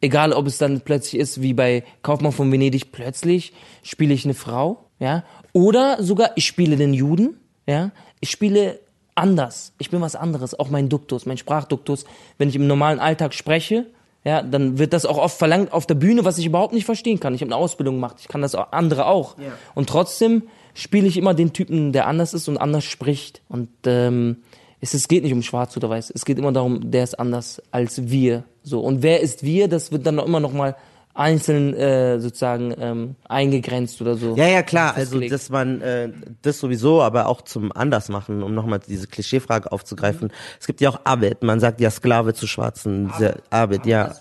[0.00, 4.32] Egal, ob es dann plötzlich ist, wie bei Kaufmann von Venedig, plötzlich spiele ich eine
[4.32, 5.24] Frau, ja.
[5.52, 7.90] Oder sogar, ich spiele den Juden, ja.
[8.20, 8.80] Ich spiele
[9.14, 9.74] anders.
[9.76, 10.58] Ich bin was anderes.
[10.58, 12.06] Auch mein Duktus, mein Sprachduktus.
[12.38, 13.84] Wenn ich im normalen Alltag spreche,
[14.24, 17.20] ja, dann wird das auch oft verlangt auf der Bühne, was ich überhaupt nicht verstehen
[17.20, 17.34] kann.
[17.34, 19.36] Ich habe eine Ausbildung gemacht, ich kann das auch, andere auch.
[19.74, 23.42] Und trotzdem spiele ich immer den Typen, der anders ist und anders spricht.
[23.48, 24.38] Und ähm,
[24.80, 26.10] es, es geht nicht um Schwarz oder Weiß.
[26.10, 28.44] Es geht immer darum, der ist anders als wir.
[28.62, 29.68] So und wer ist wir?
[29.68, 30.74] Das wird dann immer noch mal
[31.14, 34.34] einzeln äh, sozusagen ähm, eingegrenzt oder so.
[34.36, 34.94] Ja, ja, klar.
[34.96, 36.10] Also, dass man äh,
[36.42, 40.32] das sowieso, aber auch zum Andersmachen, um nochmal diese Klischeefrage aufzugreifen.
[40.60, 41.42] Es gibt ja auch Abed.
[41.42, 43.10] Man sagt ja Sklave zu Schwarzen.
[43.10, 44.14] Abed, Abed ja.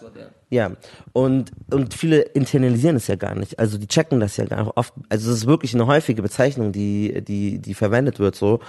[0.50, 0.74] Ja,
[1.14, 3.58] und, und viele internalisieren es ja gar nicht.
[3.58, 4.94] Also die checken das ja gar nicht oft.
[5.10, 8.60] Also es ist wirklich eine häufige Bezeichnung, die, die, die verwendet wird so.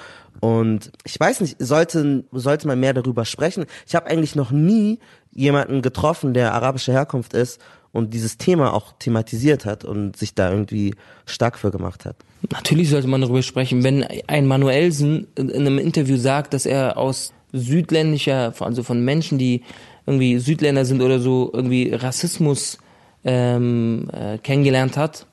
[0.41, 3.67] Und ich weiß nicht, sollte, sollte man mehr darüber sprechen.
[3.87, 4.99] Ich habe eigentlich noch nie
[5.31, 7.61] jemanden getroffen, der arabischer Herkunft ist
[7.95, 12.17] und dieses Thema auch thematisiert hat und sich da irgendwie stark für gemacht hat.
[12.51, 13.85] Natürlich sollte man darüber sprechen.
[13.85, 19.63] Wenn ein Manuelsen in einem Interview sagt, dass er aus südländischer, also von Menschen, die
[20.07, 22.79] irgendwie Südländer sind oder so, irgendwie Rassismus
[23.25, 25.27] ähm, äh, kennengelernt hat,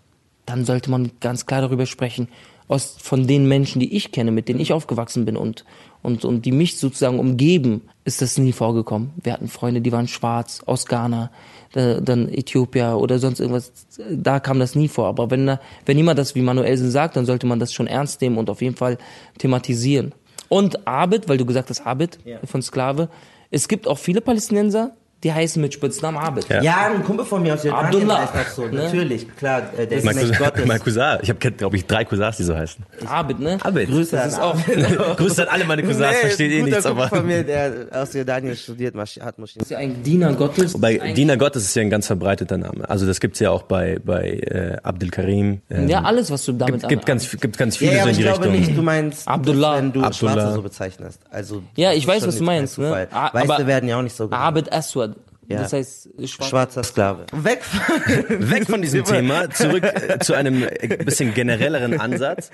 [0.45, 2.27] dann sollte man ganz klar darüber sprechen.
[2.67, 5.65] Aus, von den Menschen, die ich kenne, mit denen ich aufgewachsen bin und,
[6.03, 9.11] und, und die mich sozusagen umgeben, ist das nie vorgekommen.
[9.21, 11.31] Wir hatten Freunde, die waren schwarz, aus Ghana,
[11.73, 13.71] dann Äthiopier oder sonst irgendwas.
[14.09, 15.07] Da kam das nie vor.
[15.07, 18.37] Aber wenn, wenn jemand das wie Manuelsen sagt, dann sollte man das schon ernst nehmen
[18.37, 18.97] und auf jeden Fall
[19.37, 20.13] thematisieren.
[20.49, 23.09] Und Abid, weil du gesagt hast Abid von Sklave,
[23.51, 26.45] es gibt auch viele Palästinenser, die heißen mit Spitznamen Abid.
[26.49, 28.19] Ja, ein Kumpel von mir aus Jordanien Abdullah.
[28.33, 28.65] heißt auch so.
[28.67, 28.83] Ne?
[28.85, 30.65] Natürlich, klar, äh, der ist Mein Cousin, Gottes.
[30.65, 31.17] mein Cousin.
[31.21, 32.83] Ich habe, glaube ich, drei Cousins, die so heißen.
[33.07, 33.57] Abid, ne?
[33.61, 33.89] Abed.
[33.89, 34.57] Grüße Das ist an auch
[35.17, 37.15] Grüße an alle meine Cousins, Nee, versteht eh ein nichts, Kumpel aber.
[37.15, 39.61] von mir, der aus Jordanien studiert, hat Moscheen.
[39.61, 40.79] ist ja ein Diener Gottes.
[40.79, 42.89] Bei Diener Gottes ist ja ein ganz verbreiteter Name.
[42.89, 45.61] Also das gibt's ja auch bei bei äh, Abdel Karim.
[45.69, 48.09] Ähm, ja, alles, was du damit gibt, gibt ganz gibt ganz viele Ja, ja, so
[48.09, 48.59] aber in ich die glaube Richtung.
[48.61, 49.73] nicht, du meinst, Abdullah.
[49.73, 50.31] das, wenn du Abdullah.
[50.33, 51.19] Schwarze so bezeichnest.
[51.29, 52.77] Also, Ja, das ich weiß, was du meinst.
[52.79, 52.85] Ne?
[52.87, 53.07] Zufall.
[53.11, 54.43] A- Weiße werden ja auch nicht so genannt.
[54.43, 55.10] Abid Aswad.
[55.51, 55.61] Ja.
[55.61, 56.49] Das heißt, schwarz.
[56.49, 57.25] Schwarzer Sklave.
[57.31, 62.51] Weg von, Weg von diesem Thema, zurück äh, zu einem äh, bisschen generelleren Ansatz.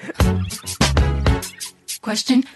[2.08, 2.46] Question.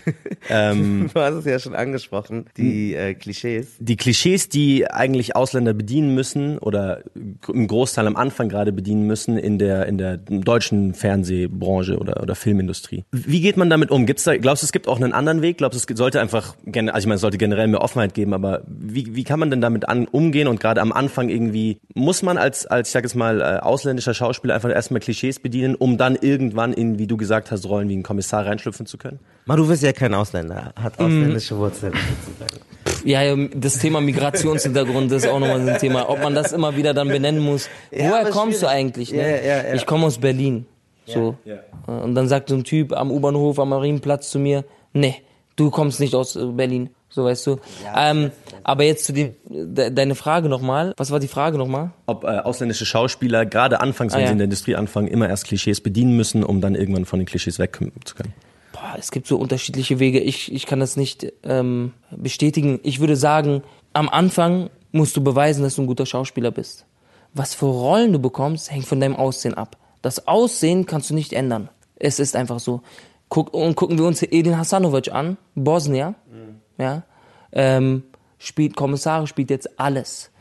[0.49, 3.75] Ähm, Du hast es ja schon angesprochen, die äh, Klischees.
[3.79, 7.03] die Klischees, die eigentlich Ausländer bedienen müssen oder
[7.47, 12.33] im Großteil am Anfang gerade bedienen müssen in der in der deutschen Fernsehbranche oder oder
[12.35, 13.05] Filmindustrie.
[13.11, 14.07] Wie geht man damit um?
[14.07, 15.59] Gibt's da glaubst du, es gibt auch einen anderen Weg?
[15.59, 18.63] Glaubst du, es sollte einfach also ich meine, es sollte generell mehr Offenheit geben, aber
[18.67, 22.37] wie wie kann man denn damit an, umgehen und gerade am Anfang irgendwie muss man
[22.39, 26.15] als als ich sag jetzt mal äh, ausländischer Schauspieler einfach erstmal Klischees bedienen, um dann
[26.19, 29.19] irgendwann in wie du gesagt hast Rollen wie ein Kommissar reinschlüpfen zu können?
[29.45, 31.05] Maru ist ja kein Ausländer, hat Mhm.
[31.05, 32.61] ausländische Wurzeln sozusagen.
[33.03, 36.09] Ja, ja, das Thema Migrationshintergrund ist auch nochmal so ein Thema.
[36.09, 37.67] Ob man das immer wieder dann benennen muss.
[37.91, 38.75] Ja, Woher kommst du schwierig.
[38.75, 39.11] eigentlich?
[39.11, 39.17] Ne?
[39.21, 39.27] Ja,
[39.57, 39.73] ja, ja.
[39.73, 40.65] Ich komme aus Berlin.
[41.07, 41.35] So.
[41.87, 45.15] Und dann sagt so ein Typ am U-Bahnhof, am Marienplatz zu mir, nee,
[45.55, 46.89] du kommst nicht aus äh, Berlin.
[47.09, 47.57] So weißt du.
[47.97, 48.31] ähm,
[48.63, 50.93] aber jetzt zu dem, de, deine Frage nochmal.
[50.95, 51.91] Was war die Frage nochmal?
[52.05, 54.27] ob äh, ausländische Schauspieler gerade anfangs, wenn Ah, ja.
[54.27, 57.25] sie in der Industrie anfangen, immer erst Klischees bedienen müssen, um dann irgendwann von den
[57.25, 58.33] Klischees wegkommen zu können.
[58.81, 60.19] Boah, es gibt so unterschiedliche Wege.
[60.19, 62.79] Ich, ich kann das nicht ähm, bestätigen.
[62.81, 63.61] Ich würde sagen,
[63.93, 66.87] am Anfang musst du beweisen, dass du ein guter Schauspieler bist.
[67.35, 69.77] Was für Rollen du bekommst, hängt von deinem Aussehen ab.
[70.01, 71.69] Das Aussehen kannst du nicht ändern.
[71.95, 72.81] Es ist einfach so.
[73.29, 76.15] Guck, und gucken wir uns Edin Hasanovic an, Bosnier,
[76.79, 77.03] ja,
[77.51, 78.03] ähm,
[78.39, 80.31] spielt Kommissare, spielt jetzt alles.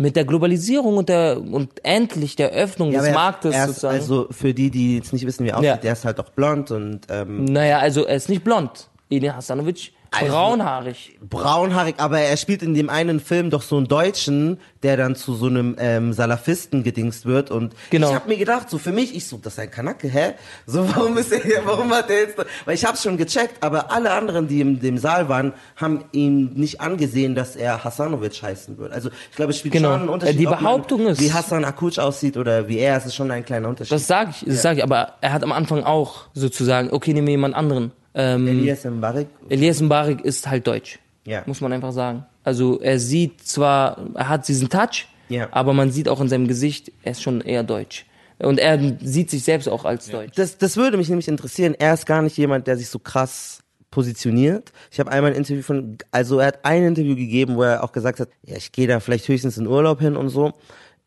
[0.00, 3.94] Mit der Globalisierung und der und endlich der Öffnung Ja, des Marktes er ist, sozusagen.
[3.96, 5.76] Also für die, die jetzt nicht wissen, wie er aussieht, Ja.
[5.76, 8.88] der ist halt auch blond und ähm, naja, also er ist nicht blond.
[9.10, 11.18] Edin Hasanovic Also- braunhaarig.
[11.20, 15.34] braunhaarig, aber er spielt in dem einen Film doch so einen Deutschen, der dann zu
[15.34, 18.08] so einem ähm, Salafisten gedingst wird und Genau.
[18.08, 20.32] ich habe mir gedacht, so für mich, ich so, das ist ein Kanake, hä?
[20.66, 23.90] So, warum ist er hier, warum hat er jetzt, weil ich hab's schon gecheckt, aber
[23.92, 28.78] alle anderen, die in dem Saal waren, haben ihm nicht angesehen, dass er Hasanovic heißen
[28.78, 28.92] wird.
[28.92, 29.90] Also ich glaube, es spielt Genau.
[29.92, 32.96] schon einen Unterschied, Die ob man, Behauptung ist- wie Hassan Akuc aussieht oder wie er,
[32.96, 33.92] es ist schon ein kleiner Unterschied.
[33.92, 37.26] Das sage ich, das sag ich, aber er hat am Anfang auch sozusagen, okay, nehmen
[37.26, 37.92] wir jemand anderen.
[38.14, 39.28] Ähm, Elias Mbarik.
[39.48, 40.98] Elias Mbarik ist halt deutsch.
[41.24, 41.42] Ja.
[41.46, 42.24] Muss man einfach sagen.
[42.42, 45.48] Also er sieht zwar, er hat diesen Touch, Ja.
[45.50, 48.06] aber man sieht auch in seinem Gesicht, er ist schon eher deutsch.
[48.38, 50.34] Und er sieht sich selbst auch als deutsch.
[50.36, 51.74] Das, das würde mich nämlich interessieren.
[51.78, 54.72] Er ist gar nicht jemand, der sich so krass positioniert.
[54.92, 57.90] Ich habe einmal ein Interview von, also er hat ein Interview gegeben, wo er auch
[57.92, 60.52] gesagt hat, ja, ich gehe da vielleicht höchstens in Urlaub hin und so.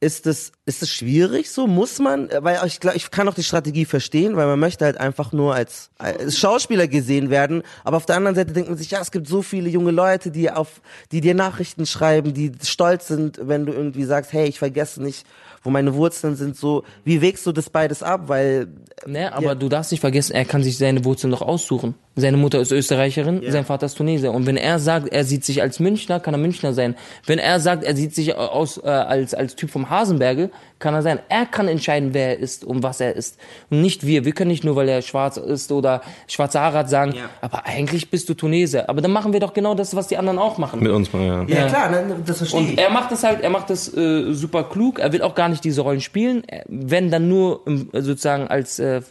[0.03, 1.67] Ist das, ist das schwierig so?
[1.67, 2.27] Muss man?
[2.39, 5.53] Weil ich glaube, ich kann auch die Strategie verstehen, weil man möchte halt einfach nur
[5.53, 7.61] als, als Schauspieler gesehen werden.
[7.83, 10.31] Aber auf der anderen Seite denkt man sich, ja, es gibt so viele junge Leute,
[10.31, 14.57] die auf, die dir Nachrichten schreiben, die stolz sind, wenn du irgendwie sagst, hey, ich
[14.57, 15.23] vergesse nicht,
[15.61, 16.57] wo meine Wurzeln sind.
[16.57, 18.23] So, wie wägst du das beides ab?
[18.25, 18.69] Weil
[19.05, 21.95] Ne, aber du darfst nicht vergessen, er kann sich seine Wurzeln doch aussuchen.
[22.13, 24.34] Seine Mutter ist Österreicherin, sein Vater ist Tunesier.
[24.34, 26.95] Und wenn er sagt, er sieht sich als Münchner, kann er Münchner sein.
[27.26, 31.04] Wenn er sagt, er sieht sich aus, äh, als, als Typ vom Hasenbergel, kann er
[31.04, 31.19] sein.
[31.30, 33.38] Er kann entscheiden, wer er ist und was er ist.
[33.69, 34.26] Und nicht wir.
[34.26, 38.10] Wir können nicht nur, weil er schwarz ist oder schwarze Haare hat, sagen, aber eigentlich
[38.12, 38.89] bist du Tunesier.
[38.89, 40.84] Aber dann machen wir doch genau das, was die anderen auch machen.
[40.84, 41.43] Mit uns mal, ja.
[41.47, 42.78] Ja, klar, ne, das verstehe Und ich.
[42.78, 45.00] er macht das halt, er macht das äh, super klug.
[45.00, 46.43] Er will auch gar nicht diese Rollen spielen.
[46.45, 49.02] Er- Wenn dann nur im, sozusagen als äh,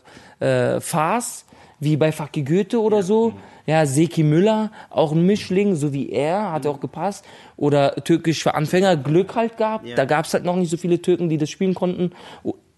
[0.40, 1.46] äh, Farce,
[1.80, 3.32] wie bei Faki Goethe oder so.
[3.66, 7.24] Ja, Seki Müller, auch ein Mischling, so wie er, hat auch gepasst.
[7.56, 9.86] Oder Türkisch für Anfänger, Glück halt gehabt.
[9.96, 12.12] Da gab's halt noch nicht so viele Türken, die das spielen konnten.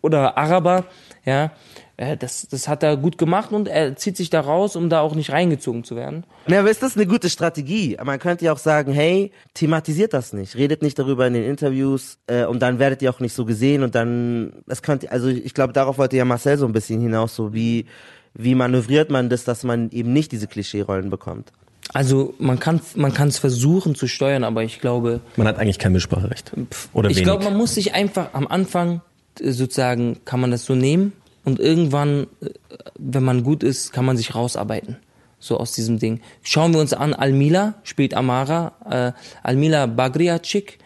[0.03, 0.85] Oder Araber,
[1.25, 1.53] ja.
[1.97, 5.01] Äh, Das, das hat er gut gemacht und er zieht sich da raus, um da
[5.01, 6.25] auch nicht reingezogen zu werden.
[6.47, 7.97] Na, aber ist das eine gute Strategie?
[8.03, 12.19] Man könnte ja auch sagen, hey, thematisiert das nicht, redet nicht darüber in den Interviews
[12.27, 15.55] äh, und dann werdet ihr auch nicht so gesehen und dann, das könnte, also ich
[15.55, 17.87] glaube, darauf wollte ja Marcel so ein bisschen hinaus, so wie,
[18.35, 21.53] wie manövriert man das, dass man eben nicht diese Klischee-Rollen bekommt?
[21.92, 25.79] Also man kann man kann es versuchen zu steuern, aber ich glaube, Man hat eigentlich
[25.79, 26.53] kein Mitspracherecht.
[26.92, 29.03] Oder ich glaube, man muss sich einfach am Anfang
[29.40, 31.12] äh, sozusagen kann man das so nehmen
[31.45, 32.51] und irgendwann, äh,
[32.99, 34.97] wenn man gut ist, kann man sich rausarbeiten.
[35.38, 36.21] So aus diesem Ding.
[36.42, 40.79] Schauen wir uns an, Almila spielt Amara, äh, Almila Bagriacik,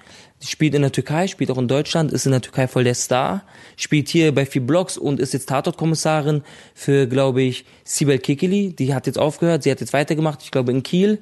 [0.47, 3.43] spielt in der Türkei, spielt auch in Deutschland, ist in der Türkei voll der Star,
[3.77, 6.43] spielt hier bei vier Blogs und ist jetzt Tatortkommissarin
[6.75, 8.75] für, glaube ich, Sibel Kekili.
[8.75, 11.21] Die hat jetzt aufgehört, sie hat jetzt weitergemacht, ich glaube in Kiel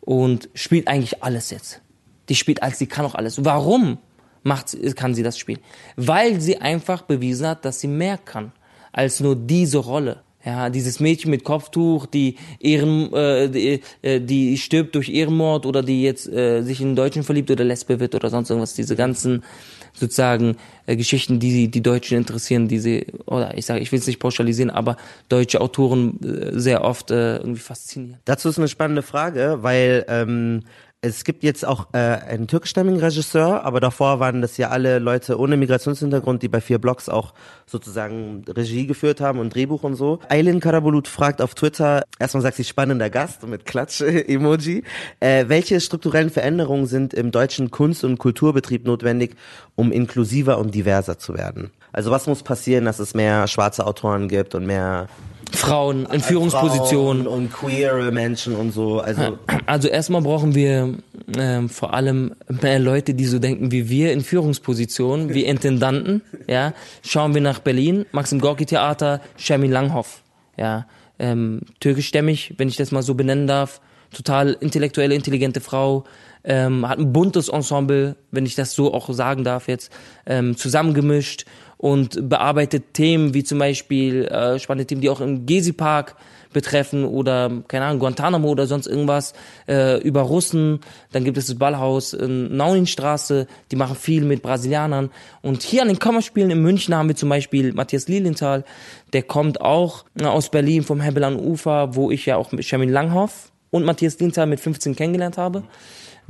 [0.00, 1.80] und spielt eigentlich alles jetzt.
[2.28, 3.44] Die spielt alles, sie kann auch alles.
[3.44, 3.98] Warum
[4.42, 5.60] macht, kann sie das spielen?
[5.96, 8.52] Weil sie einfach bewiesen hat, dass sie mehr kann
[8.92, 10.22] als nur diese Rolle.
[10.44, 15.82] Ja, dieses Mädchen mit Kopftuch, die Ehren, äh, die, äh, die stirbt durch Ehrenmord oder
[15.82, 18.72] die jetzt äh, sich in einen Deutschen verliebt oder Lesbe wird oder sonst irgendwas.
[18.72, 19.44] Diese ganzen
[19.92, 24.06] sozusagen äh, Geschichten, die die Deutschen interessieren, die sie oder ich sage, ich will es
[24.06, 24.96] nicht pauschalisieren, aber
[25.28, 28.18] deutsche Autoren äh, sehr oft äh, irgendwie faszinieren.
[28.24, 30.62] Dazu ist eine spannende Frage, weil ähm,
[31.02, 35.38] es gibt jetzt auch äh, einen türkischstämmigen Regisseur, aber davor waren das ja alle Leute
[35.38, 37.32] ohne Migrationshintergrund, die bei vier Blogs auch
[37.66, 40.18] sozusagen Regie geführt haben und Drehbuch und so.
[40.28, 44.84] Aylin Karabulut fragt auf Twitter, erstmal sagt sie spannender Gast mit Klatsch-Emoji,
[45.20, 49.36] äh, welche strukturellen Veränderungen sind im deutschen Kunst- und Kulturbetrieb notwendig,
[49.76, 51.70] um inklusiver und diverser zu werden?
[51.92, 55.08] Also was muss passieren, dass es mehr schwarze Autoren gibt und mehr
[55.52, 57.24] Frauen in Führungspositionen.
[57.24, 59.00] Frauen und queere Menschen und so.
[59.00, 60.94] Also Also erstmal brauchen wir
[61.36, 66.22] ähm, vor allem mehr Leute, die so denken wie wir in Führungspositionen, wie Intendanten.
[66.46, 66.72] Ja,
[67.04, 70.22] schauen wir nach Berlin, Maxim Gorki Theater, Shermin Langhoff.
[70.56, 70.86] Ja,
[71.18, 73.80] ähm, türkischstämmig, wenn ich das mal so benennen darf,
[74.12, 76.04] total intellektuelle, intelligente Frau.
[76.42, 79.92] Ähm, hat ein buntes Ensemble, wenn ich das so auch sagen darf jetzt,
[80.24, 81.44] ähm, zusammengemischt
[81.76, 86.16] und bearbeitet Themen wie zum Beispiel äh, spannende Themen, die auch im Gezi Park
[86.52, 89.34] betreffen oder keine Ahnung Guantanamo oder sonst irgendwas
[89.68, 90.80] äh, über Russen.
[91.12, 95.10] Dann gibt es das Ballhaus in Nauninstraße, die machen viel mit Brasilianern.
[95.42, 98.64] Und hier an den Kammerspielen in München haben wir zum Beispiel Matthias Lilienthal,
[99.12, 102.64] der kommt auch äh, aus Berlin vom Hebel an Ufer, wo ich ja auch mit
[102.64, 105.64] Shermin Langhoff und Matthias Lilienthal mit 15 kennengelernt habe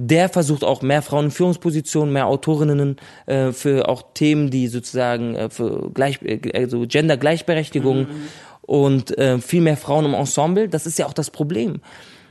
[0.03, 5.35] der versucht auch mehr Frauen in Führungspositionen, mehr Autorinnen äh, für auch Themen, die sozusagen
[5.35, 8.07] äh, für gleich, äh, also Gender-Gleichberechtigung
[8.63, 10.69] und äh, viel mehr Frauen im Ensemble.
[10.69, 11.81] Das ist ja auch das Problem,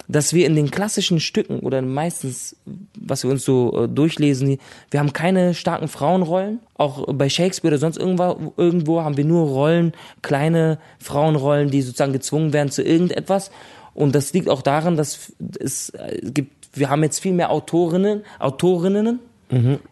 [0.08, 2.56] dass wir in den klassischen Stücken oder meistens,
[3.00, 4.58] was wir uns so äh, durchlesen,
[4.90, 6.60] wir haben keine starken Frauenrollen.
[6.76, 9.94] Auch bei Shakespeare oder sonst irgendwo, irgendwo haben wir nur Rollen,
[10.24, 13.52] kleine Frauenrollen, die sozusagen gezwungen werden zu irgendetwas.
[14.00, 18.24] Und das liegt auch daran, dass es äh, gibt, wir haben jetzt viel mehr Autorinnen,
[18.40, 19.20] Autorinnen,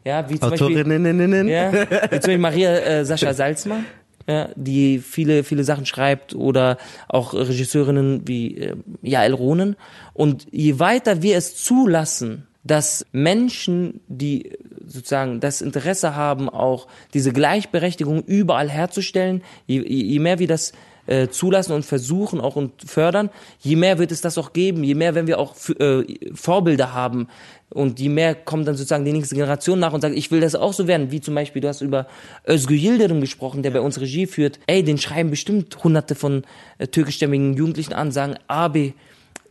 [0.05, 1.47] ja, wie zum Beispiel, Autorinnen.
[1.49, 3.85] ja, wie zum Beispiel Maria äh, Sascha Salzmann,
[4.25, 6.77] ja, die viele, viele Sachen schreibt oder
[7.09, 9.75] auch Regisseurinnen wie äh, Jael Ronen.
[10.13, 14.51] Und je weiter wir es zulassen, dass Menschen, die
[14.85, 20.71] sozusagen das Interesse haben, auch diese Gleichberechtigung überall herzustellen, je, je mehr wir das
[21.07, 23.29] äh, zulassen und versuchen auch und fördern,
[23.59, 26.03] je mehr wird es das auch geben, je mehr, wenn wir auch äh,
[26.33, 27.27] Vorbilder haben
[27.69, 30.55] und je mehr kommt dann sozusagen die nächste Generation nach und sagt, ich will das
[30.55, 32.07] auch so werden, wie zum Beispiel, du hast über
[32.47, 36.43] Özgür Yildirim gesprochen, der bei uns Regie führt, ey, den schreiben bestimmt hunderte von
[36.77, 38.93] äh, türkischstämmigen Jugendlichen an, sagen, Abi,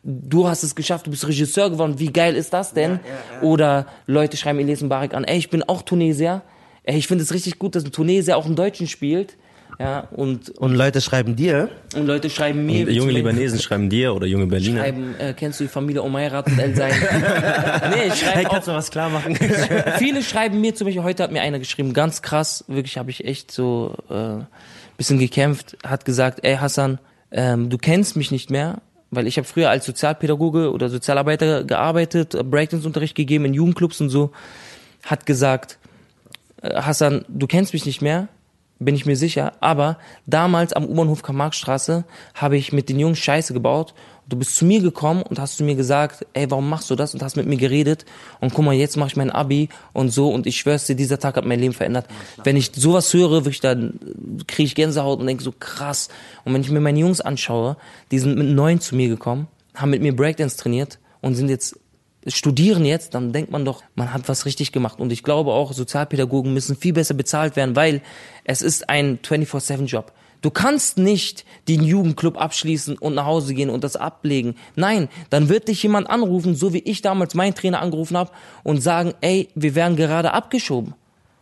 [0.02, 2.92] du hast es geschafft, du bist Regisseur geworden, wie geil ist das denn?
[2.92, 3.42] Ja, ja, ja.
[3.42, 6.42] Oder Leute schreiben Elias Mbarek an, ey, ich bin auch Tunesier,
[6.84, 9.36] ey, ich finde es richtig gut, dass ein Tunesier auch einen Deutschen spielt.
[9.78, 11.68] Ja, und, und Leute schreiben dir?
[11.94, 12.86] Und Leute schreiben mir.
[12.86, 14.80] Und junge Libanesen schreiben dir oder junge Berliner?
[14.80, 16.92] Schreiben, äh, kennst du die Familie Omeirat und El Sein?
[17.90, 18.36] nee, ich schreibe.
[18.36, 19.36] Hey, kannst du was klar machen?
[19.98, 23.24] viele schreiben mir, zum Beispiel heute hat mir einer geschrieben, ganz krass, wirklich habe ich
[23.26, 24.44] echt so äh,
[24.96, 26.98] bisschen gekämpft, hat gesagt, ey Hassan,
[27.30, 32.32] ähm, du kennst mich nicht mehr, weil ich habe früher als Sozialpädagoge oder Sozialarbeiter gearbeitet,
[32.50, 34.32] Breakdance-Unterricht gegeben in Jugendclubs und so,
[35.04, 35.78] hat gesagt,
[36.62, 38.28] äh, Hassan, du kennst mich nicht mehr,
[38.78, 42.04] bin ich mir sicher, aber damals am U-Bahnhof Karl-Marx-Straße
[42.34, 43.94] habe ich mit den Jungs Scheiße gebaut
[44.28, 47.14] Du bist zu mir gekommen und hast zu mir gesagt, ey, warum machst du das?
[47.14, 48.04] Und hast mit mir geredet.
[48.40, 50.30] Und guck mal, jetzt mache ich mein Abi und so.
[50.30, 52.06] Und ich schwör's dir, dieser Tag hat mein Leben verändert.
[52.42, 54.00] Wenn ich sowas höre, wirklich, dann
[54.48, 56.08] kriege ich Gänsehaut und denke so krass.
[56.44, 57.76] Und wenn ich mir meine Jungs anschaue,
[58.10, 61.78] die sind mit neun zu mir gekommen, haben mit mir Breakdance trainiert und sind jetzt
[62.26, 64.98] studieren jetzt, dann denkt man doch, man hat was richtig gemacht.
[64.98, 68.02] Und ich glaube auch, Sozialpädagogen müssen viel besser bezahlt werden, weil
[68.44, 70.12] es ist ein 24-7-Job.
[70.42, 74.54] Du kannst nicht den Jugendclub abschließen und nach Hause gehen und das ablegen.
[74.74, 78.30] Nein, dann wird dich jemand anrufen, so wie ich damals meinen Trainer angerufen habe
[78.62, 80.94] und sagen, ey, wir werden gerade abgeschoben.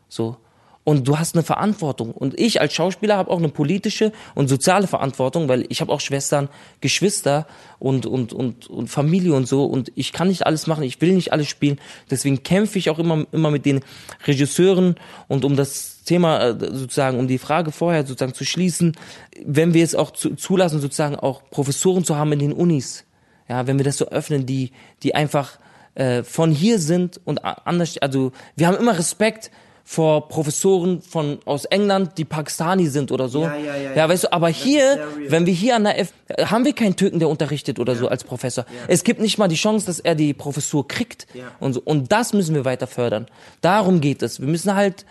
[0.09, 0.37] So.
[0.85, 2.11] Und du hast eine Verantwortung.
[2.11, 6.01] Und ich als Schauspieler habe auch eine politische und soziale Verantwortung, weil ich habe auch
[6.01, 6.51] Schwestern,
[6.82, 7.47] Geschwister
[7.78, 9.64] und, und, und, und Familie und so.
[9.64, 11.80] Und ich kann nicht alles machen, ich will nicht alles spielen.
[12.11, 13.80] Deswegen kämpfe ich auch immer, immer mit den
[14.26, 18.95] Regisseuren und um das Thema äh, sozusagen, um die Frage vorher sozusagen zu schließen,
[19.43, 23.05] wenn wir es auch zu, zulassen, sozusagen auch Professoren zu haben in den Unis.
[23.49, 24.72] Ja, wenn wir das so öffnen, die,
[25.03, 25.59] die einfach
[25.95, 29.51] äh, von hier sind und anders, also wir haben immer Respekt
[29.87, 33.43] vor Professoren von aus England, die Pakistani sind oder so.
[33.43, 33.95] Ja, ja, ja.
[33.95, 37.18] ja weißt du, aber hier, wenn wir hier an der F, haben wir keinen Türken,
[37.18, 37.99] der unterrichtet oder ja.
[37.99, 38.64] so als Professor.
[38.64, 38.87] Ja.
[38.89, 41.45] Es gibt nicht mal die Chance, dass er die Professur kriegt ja.
[41.61, 41.82] und so.
[41.85, 43.26] Und das müssen wir weiter fördern.
[43.61, 44.41] Darum geht es.
[44.41, 45.05] Wir müssen halt,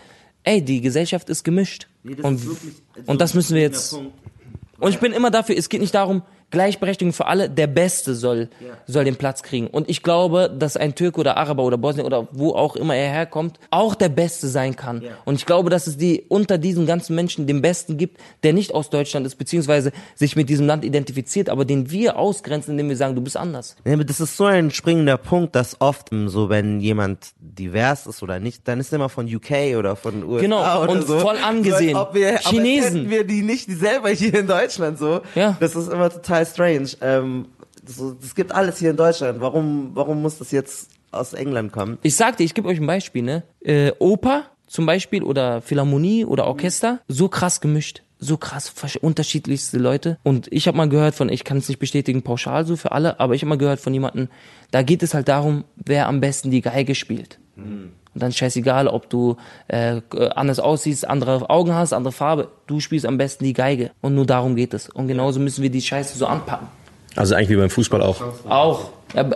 [0.44, 1.88] ey, die Gesellschaft ist gemischt.
[2.02, 2.74] Nee, das und, ist wirklich,
[3.06, 3.94] und das müssen wir jetzt.
[3.94, 6.24] Und ich bin immer dafür, es geht nicht darum,
[6.54, 8.78] Gleichberechtigung für alle, der Beste soll, ja.
[8.86, 9.66] soll den Platz kriegen.
[9.66, 13.10] Und ich glaube, dass ein Türke oder Araber oder Bosnier oder wo auch immer er
[13.10, 15.02] herkommt, auch der Beste sein kann.
[15.02, 15.10] Ja.
[15.26, 18.72] Und ich glaube, dass es die unter diesen ganzen Menschen den Besten gibt, der nicht
[18.76, 22.98] aus Deutschland ist, beziehungsweise sich mit diesem Land identifiziert, aber den wir ausgrenzen, indem wir
[22.98, 23.76] sagen, du bist anders.
[23.84, 28.68] Das ist so ein springender Punkt, dass oft so, wenn jemand divers ist oder nicht,
[28.68, 31.18] dann ist er immer von UK oder von USA genau, oder und so.
[31.18, 31.96] voll angesehen.
[31.96, 33.02] So, wir, Chinesen.
[33.02, 35.22] Aber wir die nicht selber hier in Deutschland so.
[35.34, 35.58] Ja.
[35.60, 36.90] Das ist immer total strange.
[37.02, 37.48] Ähm,
[37.86, 39.42] das, gibt alles hier in Deutschland.
[39.42, 41.98] Warum, warum muss das jetzt aus England kommen?
[42.02, 43.44] Ich sagte, ich gebe euch ein Beispiel, ne?
[43.62, 50.18] Äh, Oper zum Beispiel oder Philharmonie oder Orchester, so krass gemischt so krass unterschiedlichste Leute.
[50.24, 53.20] Und ich habe mal gehört von, ich kann es nicht bestätigen pauschal so für alle,
[53.20, 54.30] aber ich habe mal gehört von jemandem,
[54.72, 57.40] da geht es halt darum, wer am besten die Geige spielt.
[57.56, 57.92] Mhm.
[58.14, 59.38] Und dann scheißegal, ob du
[59.68, 60.02] äh,
[60.36, 62.50] anders aussiehst, andere Augen hast, andere Farbe.
[62.68, 63.92] Du spielst am besten die Geige.
[64.02, 64.90] Und nur darum geht es.
[64.90, 66.68] Und genauso müssen wir die Scheiße so anpacken.
[67.16, 68.22] Also eigentlich wie beim Fußball auch.
[68.48, 68.90] Auch.
[69.14, 69.30] Ja,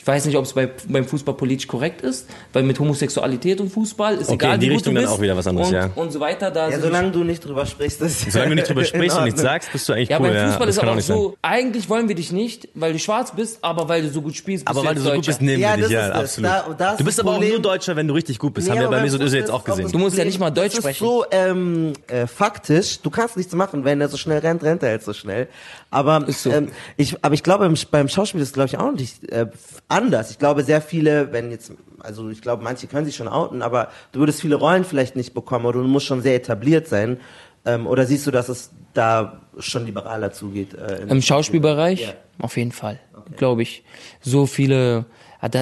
[0.00, 3.70] ich weiß nicht, ob es bei, beim Fußball politisch korrekt ist, weil mit Homosexualität und
[3.70, 5.46] Fußball ist okay, egal, in die wie Richtung gut du bist dann auch wieder was
[5.46, 5.90] anderes, und, ja.
[5.94, 6.50] und so weiter.
[6.50, 9.42] Da ja, solange du nicht drüber sprichst, ist solange du nicht drüber sprichst und nichts
[9.42, 10.28] sagst, bist du eigentlich ja, cool.
[10.28, 11.28] Ja, beim Fußball ja, ist aber auch so.
[11.28, 11.36] Sein.
[11.42, 14.64] Eigentlich wollen wir dich nicht, weil du schwarz bist, aber weil du so gut spielst.
[14.64, 16.50] Bist aber weil du so gut bist, nehmen ja, wir dich, ja, absolut.
[16.78, 18.68] Da, du bist aber auch nur Deutscher, wenn du richtig gut bist.
[18.68, 19.92] Nee, Haben wir bei mir so jetzt auch gesehen.
[19.92, 21.04] Du musst ja nicht mal Deutsch sprechen.
[21.04, 24.90] So ähm, äh, faktisch, du kannst nichts machen, wenn er so schnell rennt, rennt er
[24.90, 25.48] halt so schnell.
[25.90, 29.46] Aber ähm, ich, aber ich glaube beim Schauspiel ist glaube ich auch nicht äh,
[29.88, 30.30] anders.
[30.30, 33.88] Ich glaube sehr viele, wenn jetzt, also ich glaube, manche können sich schon outen, aber
[34.12, 37.18] du würdest viele Rollen vielleicht nicht bekommen oder du musst schon sehr etabliert sein.
[37.64, 40.74] Ähm, oder siehst du, dass es da schon liberaler zugeht?
[40.74, 42.00] Äh, Im Schauspielbereich?
[42.00, 42.14] Ja.
[42.38, 43.34] Auf jeden Fall, okay.
[43.36, 43.84] glaube ich.
[44.20, 45.04] So viele,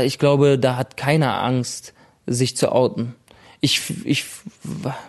[0.02, 1.92] ich glaube, da hat keiner Angst,
[2.26, 3.14] sich zu outen.
[3.60, 4.24] Ich, ich,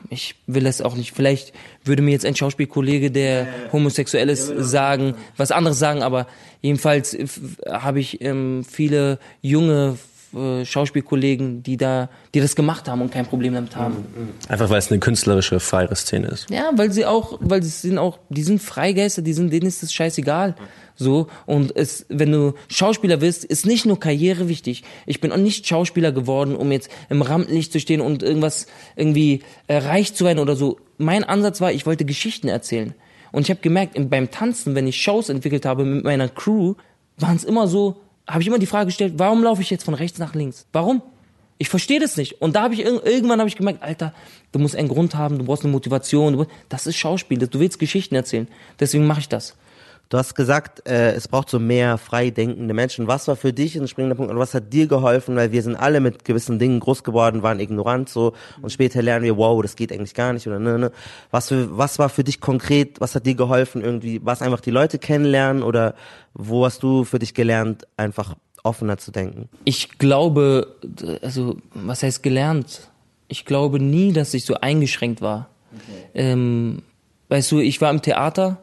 [0.09, 1.15] ich will es auch nicht.
[1.15, 6.27] Vielleicht würde mir jetzt ein Schauspielkollege, der homosexuell ist, sagen, was anderes sagen, aber
[6.61, 7.15] jedenfalls
[7.67, 9.97] habe ich ähm, viele junge
[10.35, 13.95] äh, Schauspielkollegen, die da, die das gemacht haben und kein Problem damit haben.
[14.15, 14.29] Mhm, mhm.
[14.47, 16.49] Einfach weil es eine künstlerische, freiere Szene ist.
[16.49, 19.81] Ja, weil sie auch, weil sie sind auch, die sind Freigeister, die sind, denen ist
[19.81, 20.55] das scheißegal.
[20.95, 24.83] So, und es, wenn du Schauspieler wirst, ist nicht nur Karriere wichtig.
[25.05, 28.67] Ich bin auch nicht Schauspieler geworden, um jetzt im Rampenlicht zu stehen und irgendwas
[28.97, 30.77] irgendwie äh, reich zu werden oder so.
[30.97, 32.93] Mein Ansatz war, ich wollte Geschichten erzählen.
[33.31, 36.75] Und ich habe gemerkt, beim Tanzen, wenn ich Shows entwickelt habe mit meiner Crew,
[37.17, 39.93] waren es immer so, habe ich immer die Frage gestellt, warum laufe ich jetzt von
[39.93, 40.65] rechts nach links?
[40.71, 41.01] Warum?
[41.57, 42.41] Ich verstehe das nicht.
[42.41, 44.13] Und da habe ich irgendwann habe ich gemerkt, Alter,
[44.53, 46.45] du musst einen Grund haben, du brauchst eine Motivation.
[46.69, 47.37] Das ist Schauspiel.
[47.37, 48.47] Du willst Geschichten erzählen.
[48.79, 49.57] Deswegen mache ich das.
[50.09, 53.07] Du hast gesagt, äh, es braucht so mehr frei denkende Menschen.
[53.07, 55.35] Was war für dich ein springender Punkt und was hat dir geholfen?
[55.35, 58.33] Weil wir sind alle mit gewissen Dingen groß geworden, waren ignorant so
[58.63, 60.91] und später lernen wir, wow, das geht eigentlich gar nicht oder ne, ne.
[61.29, 62.99] Was, für, was war für dich konkret?
[62.99, 63.83] Was hat dir geholfen?
[63.83, 65.93] Irgendwie, was einfach die Leute kennenlernen oder
[66.33, 69.47] wo hast du für dich gelernt, einfach offener zu denken?
[69.63, 70.75] Ich glaube,
[71.21, 72.89] also was heißt gelernt?
[73.27, 75.49] Ich glaube nie, dass ich so eingeschränkt war.
[75.71, 76.09] Okay.
[76.15, 76.81] Ähm,
[77.27, 78.57] weißt du, ich war im Theater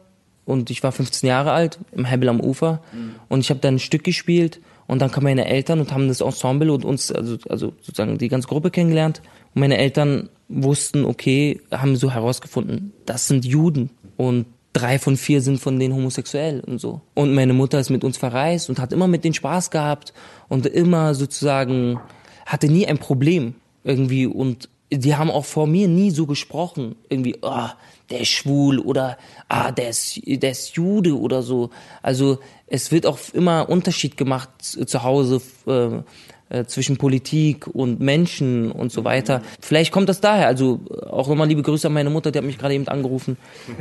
[0.47, 2.81] und ich war 15 Jahre alt im Hebel am Ufer.
[2.91, 3.15] Mhm.
[3.29, 4.59] und ich habe dann ein Stück gespielt.
[4.89, 8.29] Und dann kamen meine Eltern und haben das Ensemble und uns also also sozusagen die
[8.29, 9.21] ganze Gruppe kennengelernt.
[9.53, 13.89] Und meine Eltern wussten okay haben so herausgefunden das sind Juden.
[14.15, 17.01] Und drei von vier sind von denen homosexuell und so.
[17.15, 20.13] Und meine Mutter ist mit uns verreist und hat immer mit denen Spaß gehabt
[20.47, 21.99] und immer sozusagen
[22.45, 24.25] hatte nie ein Problem irgendwie.
[24.25, 27.67] Und die haben auch vor mir nie so gesprochen irgendwie oh,
[28.09, 29.17] der ist schwul oder
[29.49, 31.69] ah, der ist, der ist Jude oder so.
[32.01, 36.01] Also es wird auch immer Unterschied gemacht zu Hause äh,
[36.49, 39.41] äh, zwischen Politik und Menschen und so weiter.
[39.59, 40.47] Vielleicht kommt das daher.
[40.47, 40.79] Also
[41.09, 43.35] auch nochmal liebe Grüße an meine Mutter, die hat mich gerade eben angerufen.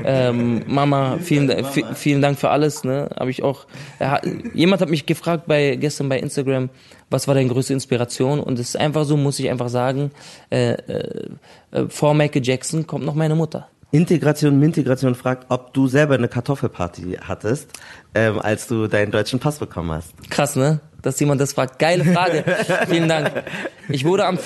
[0.04, 1.64] Ähm, Mama, vielen,
[1.94, 2.82] vielen Dank für alles.
[2.82, 3.66] Ne, habe ich auch.
[4.00, 6.70] Hat, jemand hat mich gefragt bei gestern bei Instagram,
[7.08, 8.40] was war deine größte Inspiration?
[8.40, 10.10] Und es ist einfach so, muss ich einfach sagen.
[10.50, 11.28] Äh, äh,
[11.70, 13.68] äh vor Michael Jackson kommt noch meine Mutter.
[13.92, 17.70] Integration, Mintegration fragt, ob du selber eine Kartoffelparty hattest,
[18.14, 20.12] ähm, als du deinen deutschen Pass bekommen hast.
[20.30, 20.80] Krass, ne?
[21.02, 21.78] Dass jemand das fragt.
[21.78, 22.42] Geile Frage.
[22.88, 23.44] Vielen Dank.
[23.88, 24.40] Ich wurde am,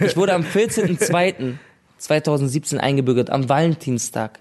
[0.00, 4.40] ich wurde am 14.02.2017 eingebürgert, am Valentinstag.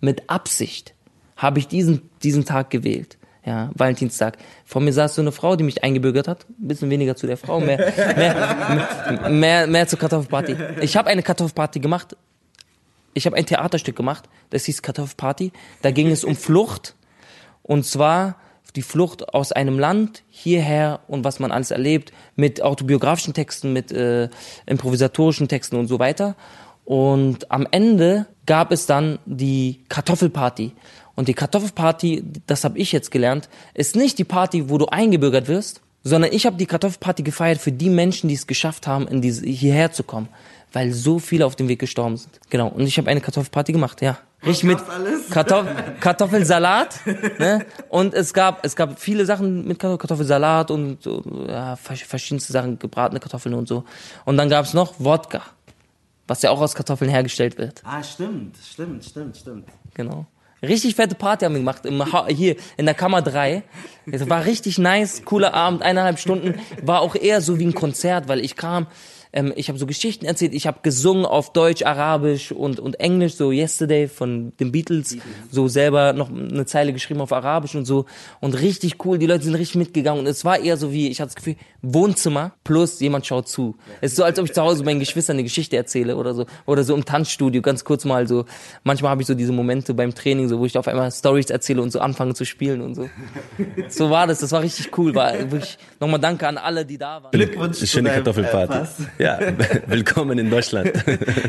[0.00, 0.94] Mit Absicht
[1.36, 3.18] habe ich diesen, diesen Tag gewählt.
[3.44, 4.38] Ja, Valentinstag.
[4.64, 6.46] Vor mir saß so eine Frau, die mich eingebürgert hat.
[6.50, 10.54] Ein bisschen weniger zu der Frau, mehr, mehr, mehr, mehr zur Kartoffelparty.
[10.82, 12.16] Ich habe eine Kartoffelparty gemacht
[13.14, 15.52] ich habe ein Theaterstück gemacht, das hieß Kartoffelparty.
[15.82, 16.94] Da ging es um Flucht.
[17.62, 18.36] Und zwar
[18.76, 23.90] die Flucht aus einem Land hierher und was man alles erlebt, mit autobiografischen Texten, mit
[23.90, 24.28] äh,
[24.66, 26.36] improvisatorischen Texten und so weiter.
[26.84, 30.72] Und am Ende gab es dann die Kartoffelparty.
[31.16, 35.48] Und die Kartoffelparty, das habe ich jetzt gelernt, ist nicht die Party, wo du eingebürgert
[35.48, 39.20] wirst, sondern ich habe die Kartoffelparty gefeiert für die Menschen, die es geschafft haben, in
[39.20, 40.28] diese, hierher zu kommen
[40.72, 42.40] weil so viele auf dem Weg gestorben sind.
[42.50, 42.68] Genau.
[42.68, 44.18] Und ich habe eine Kartoffelparty gemacht, ja.
[44.46, 44.78] Richtig mit
[45.30, 45.66] Kartoff
[46.00, 47.00] Kartoffelsalat.
[47.38, 47.66] ne?
[47.88, 50.98] Und es gab, es gab viele Sachen mit Kartoffelsalat und
[51.48, 53.84] ja, verschiedenste Sachen, gebratene Kartoffeln und so.
[54.24, 55.42] Und dann gab es noch Wodka,
[56.28, 57.82] was ja auch aus Kartoffeln hergestellt wird.
[57.84, 59.68] Ah, stimmt, stimmt, stimmt, stimmt.
[59.94, 60.26] Genau.
[60.62, 63.62] Richtig fette Party haben wir gemacht, im hier in der Kammer 3.
[64.10, 66.54] Es war richtig nice, cooler Abend, eineinhalb Stunden.
[66.82, 68.88] War auch eher so wie ein Konzert, weil ich kam,
[69.32, 73.34] ähm, ich habe so Geschichten erzählt, ich habe gesungen auf Deutsch, Arabisch und, und Englisch,
[73.34, 75.18] so Yesterday von den Beatles, Beatles,
[75.50, 78.06] so selber noch eine Zeile geschrieben auf Arabisch und so.
[78.40, 80.20] Und richtig cool, die Leute sind richtig mitgegangen.
[80.20, 83.76] Und es war eher so wie, ich hatte das Gefühl, Wohnzimmer plus jemand schaut zu.
[84.00, 86.46] Es ist so, als ob ich zu Hause meinen Geschwistern eine Geschichte erzähle oder so.
[86.66, 88.44] Oder so im Tanzstudio, ganz kurz mal so.
[88.82, 91.82] Manchmal habe ich so diese Momente beim Training, so wo ich auf einmal Stories erzähle
[91.82, 93.08] und so anfange zu spielen und so.
[93.88, 95.14] So war das, das war richtig cool.
[95.14, 97.30] War wirklich nochmal danke an alle, die da waren.
[97.32, 97.78] Glückwunsch.
[97.88, 99.04] Schöne Kartoffelparty.
[99.17, 99.38] Äh, ja,
[99.86, 100.92] willkommen in Deutschland.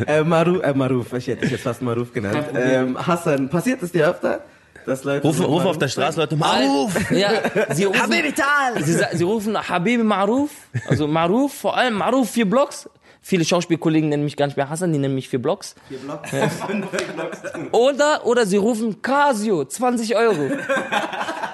[0.07, 2.45] äh, Maruf, äh, Maruf, ich hätte dich jetzt fast Maruf genannt.
[2.55, 4.41] Ähm, Hassan, passiert es dir öfter?
[4.86, 7.11] Dass Leute rufen, rufen auf der Straße Leute Maruf.
[7.11, 7.30] Ja,
[7.74, 8.84] sie rufen, Habibi Tal.
[8.84, 10.51] Sie, sie rufen Habibi Maruf,
[10.88, 12.89] also Maruf, vor allem Maruf vier Blocks.
[13.22, 15.76] Viele Schauspielkollegen nennen mich gar nicht mehr Hassan, die nennen mich vier Blocks.
[15.88, 16.32] Vier Blocks.
[16.32, 16.49] Ja.
[17.72, 20.43] oder, oder sie rufen Casio, 20 Euro.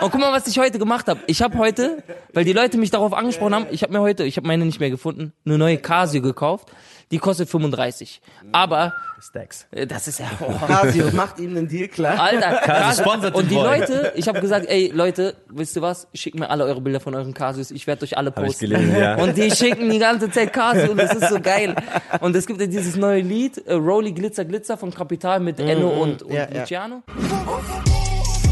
[0.01, 1.21] Und guck mal, was ich heute gemacht habe.
[1.27, 2.03] Ich habe heute,
[2.33, 4.79] weil die Leute mich darauf angesprochen haben, ich habe mir heute, ich habe meine nicht
[4.79, 6.71] mehr gefunden, eine neue Casio gekauft.
[7.11, 8.21] Die kostet 35.
[8.51, 9.67] Aber Stacks.
[9.71, 10.25] Äh, das ist ja.
[10.45, 10.53] Oh.
[10.67, 12.19] Casio macht ihm einen Deal klar.
[12.19, 16.07] Alter, Casio sponsert Und die Leute, ich habe gesagt, ey Leute, wisst ihr was?
[16.13, 17.71] Schickt mir alle eure Bilder von euren Casios.
[17.71, 18.69] Ich werde euch alle posten.
[18.69, 19.15] Gelesen, ja.
[19.15, 21.75] Und die schicken die ganze Zeit Casio und das ist so geil.
[22.19, 25.67] Und es gibt ja dieses neue Lied, uh, Rolly Glitzer Glitzer von Kapital mit mm,
[25.67, 27.03] Enno und, und ja, Luciano.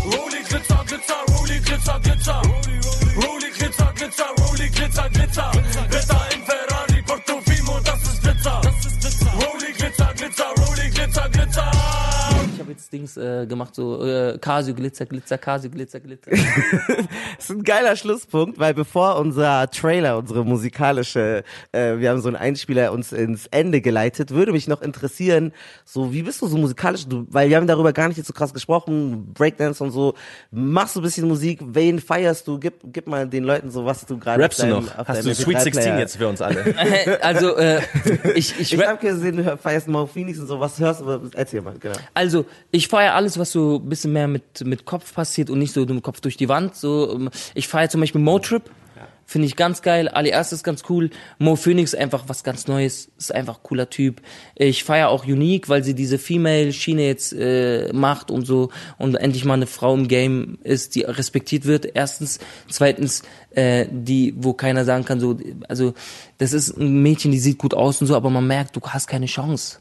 [0.05, 2.41] Rolly Glitzer Glitzer, Rolly Glitzer Glitzer.
[3.15, 5.51] Rolly Glitzer Glitzer, Rolly Glitzer Glitzer.
[5.89, 6.32] Glitzer
[12.63, 16.31] habe jetzt Dings äh, gemacht, so äh, Casio, Glitzer, Glitzer, Casio, Glitzer, Glitzer.
[16.31, 16.39] Das
[17.39, 22.37] ist ein geiler Schlusspunkt, weil bevor unser Trailer, unsere musikalische, äh, wir haben so einen
[22.37, 25.51] Einspieler uns ins Ende geleitet, würde mich noch interessieren,
[25.85, 28.33] so wie bist du so musikalisch, du, weil wir haben darüber gar nicht jetzt so
[28.33, 30.13] krass gesprochen, Breakdance und so,
[30.51, 34.05] machst du ein bisschen Musik, wen feierst du, gib, gib mal den Leuten so, was
[34.05, 34.97] du gerade Rappst du noch?
[34.97, 36.63] Hast du Sweet 16 jetzt für uns alle?
[37.21, 37.81] also äh,
[38.35, 41.29] ich ich, Ich rap, hab gesehen, du feierst Mo Phoenix und so, was hörst du,
[41.33, 41.95] erzähl mal, genau.
[42.13, 45.73] Also, ich feiere alles, was so ein bisschen mehr mit, mit Kopf passiert und nicht
[45.73, 46.75] so mit dem Kopf durch die Wand.
[46.75, 48.69] So, ähm, ich feiere zum Beispiel Motrip.
[49.25, 50.09] Finde ich ganz geil.
[50.09, 51.09] Ali Erst ist ganz cool.
[51.39, 53.09] Mo Phoenix einfach was ganz Neues.
[53.17, 54.21] Ist einfach ein cooler Typ.
[54.55, 59.45] Ich feiere auch Unique, weil sie diese Female-Schiene jetzt äh, macht und so und endlich
[59.45, 61.87] mal eine Frau im Game ist, die respektiert wird.
[61.93, 62.39] Erstens.
[62.69, 65.37] Zweitens, äh, die, wo keiner sagen kann, so,
[65.69, 65.93] also
[66.37, 69.07] das ist ein Mädchen, die sieht gut aus und so, aber man merkt, du hast
[69.07, 69.79] keine Chance.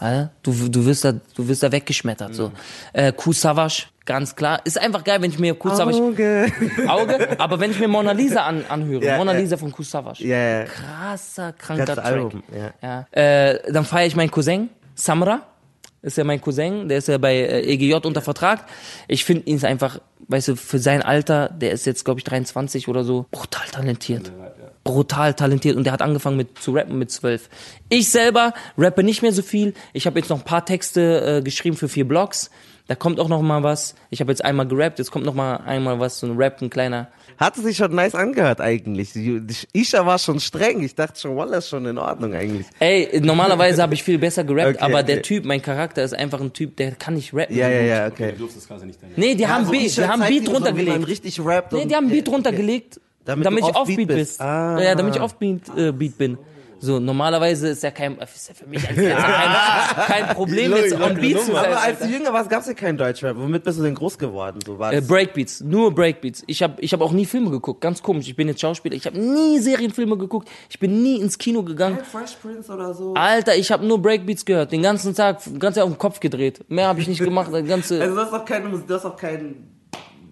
[0.00, 2.52] Ja, Du, du wirst da, du wirst da weggeschmettert, so.
[2.92, 4.60] Äh, Ku Savage, ganz klar.
[4.64, 6.46] Ist einfach geil, wenn ich mir Ku Savage, Auge.
[6.88, 9.38] Auge, aber wenn ich mir Mona Lisa an, anhöre, Ja, Mona ja.
[9.40, 10.24] Lisa von Ku Savage.
[10.24, 10.64] Ja.
[10.64, 12.04] Krasser, kranker Track.
[12.04, 12.42] Album,
[12.82, 13.06] ja.
[13.12, 13.22] Ja.
[13.50, 15.42] Äh, dann feiere ich meinen Cousin, Samra.
[16.02, 18.64] Ist ja mein Cousin, der ist ja bei äh, EGJ unter Vertrag.
[19.06, 22.88] Ich finde ihn einfach, weißt du, für sein Alter, der ist jetzt, glaube ich, 23
[22.88, 24.32] oder so, brutal talentiert.
[24.84, 27.48] Brutal talentiert und der hat angefangen mit zu rappen mit zwölf.
[27.90, 29.74] Ich selber rappe nicht mehr so viel.
[29.92, 32.50] Ich habe jetzt noch ein paar Texte äh, geschrieben für vier Blogs.
[32.88, 33.94] Da kommt auch noch mal was.
[34.08, 36.70] Ich habe jetzt einmal gerappt, jetzt kommt noch mal einmal was, so ein Rap, ein
[36.70, 37.08] kleiner.
[37.38, 39.12] Hat es sich schon nice angehört eigentlich.
[39.12, 40.82] Die- die- Isha war schon streng.
[40.82, 42.66] Ich dachte schon, Wallah ist schon in Ordnung eigentlich.
[42.80, 45.22] Ey, normalerweise habe ich viel besser gerappt, Okay, aber der okay.
[45.22, 47.56] Typ, mein Charakter ist einfach ein Typ, der kann nicht rappen.
[47.56, 48.34] Ja, ja, ja, okay.
[49.16, 51.08] Nee, die haben so Beat, Isha die haben zeigt Beat so, wie man runtergelegt.
[51.08, 51.72] richtig rappt.
[51.72, 53.00] Nee, die haben Beat runtergelegt,
[53.30, 54.18] Damit damit, du ich auf auf Beat Beat bist.
[54.18, 54.40] bist.
[54.40, 54.80] Ah.
[54.80, 56.36] Ja, damit ich auf Beat, äh, Beat bin.
[56.82, 60.94] So, normalerweise ist ja kein, ist ja für mich als Tänzer kein, kein Problem jetzt
[60.98, 61.66] on Beat zu sein.
[61.66, 63.36] Aber als du jünger warst, gab's ja keinen Deutschrap.
[63.36, 64.60] Womit bist du denn groß geworden?
[64.64, 65.02] So war Äh.
[65.02, 66.42] Breakbeats, nur Breakbeats.
[66.46, 68.28] Ich habe ich hab auch nie Filme geguckt, ganz komisch.
[68.28, 71.98] Ich bin jetzt Schauspieler, ich habe nie Serienfilme geguckt, ich bin nie ins Kino gegangen.
[72.10, 73.12] Fresh Prince oder so.
[73.12, 76.64] Alter, ich habe nur Breakbeats gehört, den ganzen Tag, ganz auf den Kopf gedreht.
[76.70, 78.00] Mehr habe ich nicht gemacht, das ganze.
[78.10, 79.79] Also du hast auch keine Musik, du hast auch keinen.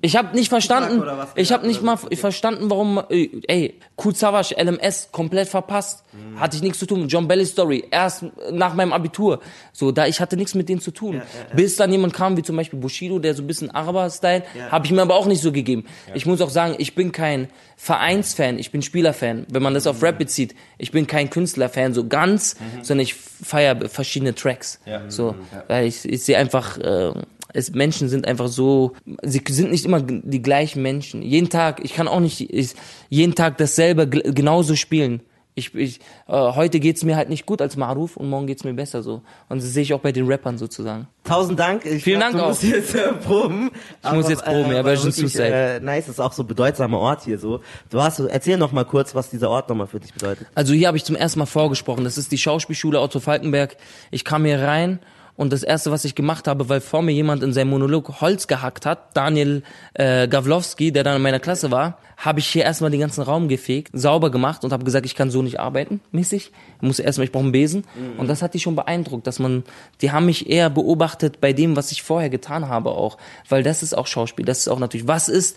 [0.00, 1.02] Ich habe nicht verstanden,
[1.34, 3.74] ich habe nicht mal verstanden, warum, äh, ey,
[4.14, 6.04] Savas, LMS, komplett verpasst.
[6.12, 6.40] Mhm.
[6.40, 7.08] Hatte ich nichts zu tun.
[7.08, 9.40] John Belly Story, erst nach meinem Abitur.
[9.72, 11.22] So, da ich hatte nichts mit denen zu tun.
[11.54, 14.92] Bis dann jemand kam, wie zum Beispiel Bushido, der so ein bisschen Araber-Style, habe ich
[14.92, 15.84] mir aber auch nicht so gegeben.
[16.14, 19.46] Ich muss auch sagen, ich bin kein Vereinsfan, ich bin Spielerfan.
[19.50, 23.88] Wenn man das auf Rap bezieht, ich bin kein Künstlerfan so ganz, sondern ich feiere
[23.88, 24.80] verschiedene Tracks.
[25.08, 25.34] So,
[25.68, 27.12] weil ich, ich sehe einfach, äh,
[27.58, 28.92] es, Menschen sind einfach so,
[29.22, 31.22] sie sind nicht immer die gleichen Menschen.
[31.22, 32.74] Jeden Tag, ich kann auch nicht ich,
[33.08, 35.20] jeden Tag dasselbe genauso spielen.
[35.54, 35.98] Ich, ich,
[36.28, 39.22] äh, heute geht's mir halt nicht gut als Maruf und morgen geht's mir besser so.
[39.48, 41.08] Und das sehe ich auch bei den Rappern sozusagen.
[41.24, 41.84] Tausend Dank.
[41.84, 42.48] Ich Vielen glaub, Dank auch.
[42.50, 43.72] musst jetzt äh, proben.
[44.04, 45.52] Ich muss jetzt proben, ja, weil wirklich, zu safe.
[45.52, 47.60] äh, nice, ist auch so ein bedeutsamer Ort hier so.
[47.90, 50.46] Du hast, erzähl noch mal kurz, was dieser Ort nochmal für dich bedeutet.
[50.54, 52.04] Also hier habe ich zum ersten Mal vorgesprochen.
[52.04, 53.76] Das ist die Schauspielschule Otto Falkenberg.
[54.12, 55.00] Ich kam hier rein
[55.38, 58.48] und das erste, was ich gemacht habe, weil vor mir jemand in seinem Monolog Holz
[58.48, 59.62] gehackt hat, Daniel
[59.94, 63.46] äh, Gawlowski, der dann in meiner Klasse war, habe ich hier erstmal den ganzen Raum
[63.46, 66.50] gefegt, sauber gemacht und habe gesagt, ich kann so nicht arbeiten, mäßig.
[66.80, 67.84] Ich muss erstmal, ich brauche einen Besen.
[68.18, 69.62] Und das hat die schon beeindruckt, dass man,
[70.00, 73.16] die haben mich eher beobachtet bei dem, was ich vorher getan habe auch,
[73.48, 75.56] weil das ist auch Schauspiel, das ist auch natürlich, was ist,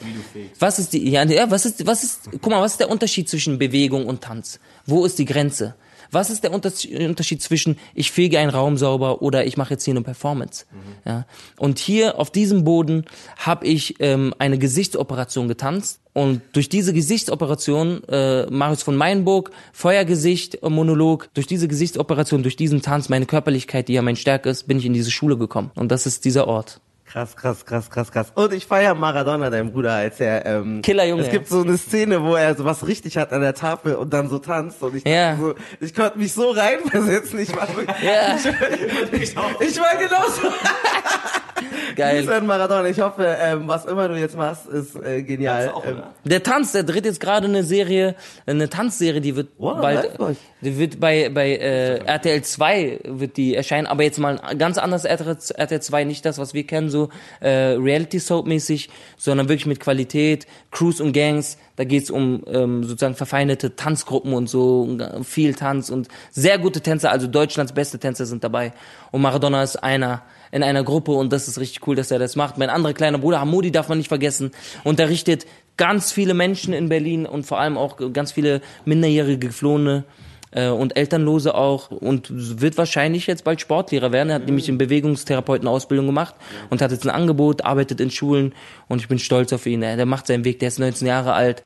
[0.59, 3.57] was ist die, ja, was ist, was ist, guck mal, was ist der Unterschied zwischen
[3.57, 4.59] Bewegung und Tanz?
[4.85, 5.73] Wo ist die Grenze?
[6.11, 9.93] Was ist der Unterschied zwischen ich fege einen Raum sauber oder ich mache jetzt hier
[9.93, 10.65] eine Performance?
[11.05, 11.25] Ja.
[11.57, 13.05] Und hier auf diesem Boden
[13.37, 20.61] habe ich ähm, eine Gesichtsoperation getanzt und durch diese Gesichtsoperation, äh, Marius von Meinburg, Feuergesicht,
[20.61, 24.67] äh, Monolog, durch diese Gesichtsoperation, durch diesen Tanz, meine Körperlichkeit, die ja mein Stärke ist,
[24.67, 25.71] bin ich in diese Schule gekommen.
[25.75, 26.81] Und das ist dieser Ort.
[27.11, 28.31] Krass, krass, krass, krass, krass.
[28.35, 31.23] Und ich feiere Maradona, dein Bruder, als er ähm, Killerjunge.
[31.23, 34.13] Es gibt so eine Szene, wo er so was richtig hat an der Tafel und
[34.13, 35.35] dann so tanzt und ich dachte Ja.
[35.35, 37.39] so, ich konnte mich so reinversetzen.
[37.39, 37.67] Ich war,
[38.01, 38.37] Ja.
[39.11, 39.35] ich, ich
[39.79, 40.41] war genauso.
[41.95, 42.19] Geil.
[42.21, 42.87] Grüße an Maradona.
[42.87, 45.73] Ich hoffe, ähm, was immer du jetzt machst, ist äh, genial.
[45.85, 50.09] Ähm, Der Tanz, der dreht jetzt gerade eine Serie, eine Tanzserie, die wird Wow, bald,
[50.61, 54.77] die wird bei bei äh, RTL 2 wird die erscheinen, aber jetzt mal ein ganz
[54.77, 57.00] anderes RTL, RTL 2, nicht das, was wir kennen, so
[57.39, 61.57] äh, Reality Soap mäßig, sondern wirklich mit Qualität, Crews und Gangs.
[61.75, 66.81] Da geht's um ähm, sozusagen verfeindete Tanzgruppen und so, und viel Tanz und sehr gute
[66.81, 68.73] Tänzer, also Deutschlands beste Tänzer sind dabei.
[69.11, 70.21] Und Maradona ist einer
[70.51, 72.57] in einer Gruppe und das ist richtig cool, dass er das macht.
[72.57, 74.51] Mein anderer kleiner Bruder Hamudi darf man nicht vergessen,
[74.83, 75.45] unterrichtet
[75.77, 80.03] ganz viele Menschen in Berlin und vor allem auch ganz viele minderjährige Geflohene
[80.51, 82.27] äh, und Elternlose auch und
[82.61, 84.29] wird wahrscheinlich jetzt bald Sportlehrer werden.
[84.29, 86.35] Er hat nämlich eine Bewegungstherapeutenausbildung gemacht
[86.69, 88.53] und hat jetzt ein Angebot, arbeitet in Schulen
[88.87, 89.81] und ich bin stolz auf ihn.
[89.81, 91.63] Der macht seinen Weg, der ist 19 Jahre alt.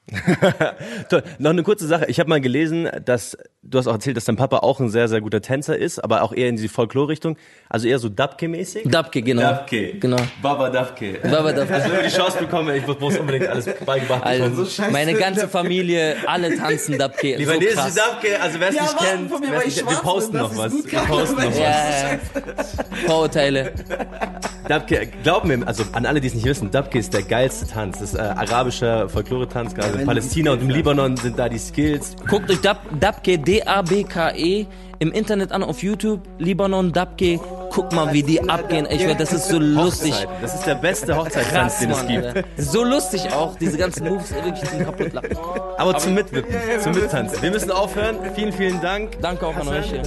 [1.09, 1.23] Toll.
[1.39, 2.05] Noch eine kurze Sache.
[2.07, 5.07] Ich habe mal gelesen, dass du hast auch erzählt, dass dein Papa auch ein sehr,
[5.07, 7.37] sehr guter Tänzer ist, aber auch eher in die Folklore-Richtung.
[7.69, 8.89] Also eher so Dabke-mäßig.
[8.89, 9.41] Dabke, genau.
[9.41, 9.93] Dabke.
[9.95, 10.17] Genau.
[10.41, 11.19] Baba Dabke.
[11.23, 11.73] Baba Dabke.
[11.73, 14.23] Also wenn wir die Chance bekommen, ich muss unbedingt alles beigebracht.
[14.23, 17.35] Also, meine ganze Familie, alle tanzen Dabke.
[17.35, 17.93] Lieber so Nils, krass.
[17.93, 20.37] die Dabke, also wer es Ja, nicht kennt, von mir, wer's nicht, ich wir posten
[20.37, 20.73] noch was.
[20.73, 21.57] Wir posten noch was.
[21.57, 22.19] Ja, ja, ja.
[23.07, 23.73] Vorurteile.
[24.67, 27.99] Dabke, glaub mir, also an alle, die es nicht wissen, Dabke ist der geilste Tanz.
[27.99, 32.15] Das ist äh, arabischer Folklore-Tanz, gerade in Palästina und im Libanon sind da die Skills.
[32.27, 34.65] Guckt euch Dab, Dabke, D-A-B-K-E
[34.99, 37.39] im Internet an auf YouTube, Libanon Dabke.
[37.69, 38.85] Guck mal, wie die abgehen.
[38.89, 40.13] Ich werde, das ist so lustig.
[40.13, 40.29] Hochzeit.
[40.41, 42.45] Das ist der beste Hochzeitstanz, den es gibt.
[42.57, 45.37] So lustig auch, diese ganzen Moves wirklich zum kaputt lachen.
[45.37, 47.41] Aber, Aber zum Mitwippen, ja, ja, zum Mittanzen.
[47.41, 48.17] Wir müssen aufhören.
[48.35, 49.21] Vielen, vielen Dank.
[49.21, 49.89] Danke auch an euch.
[49.89, 50.03] Hier.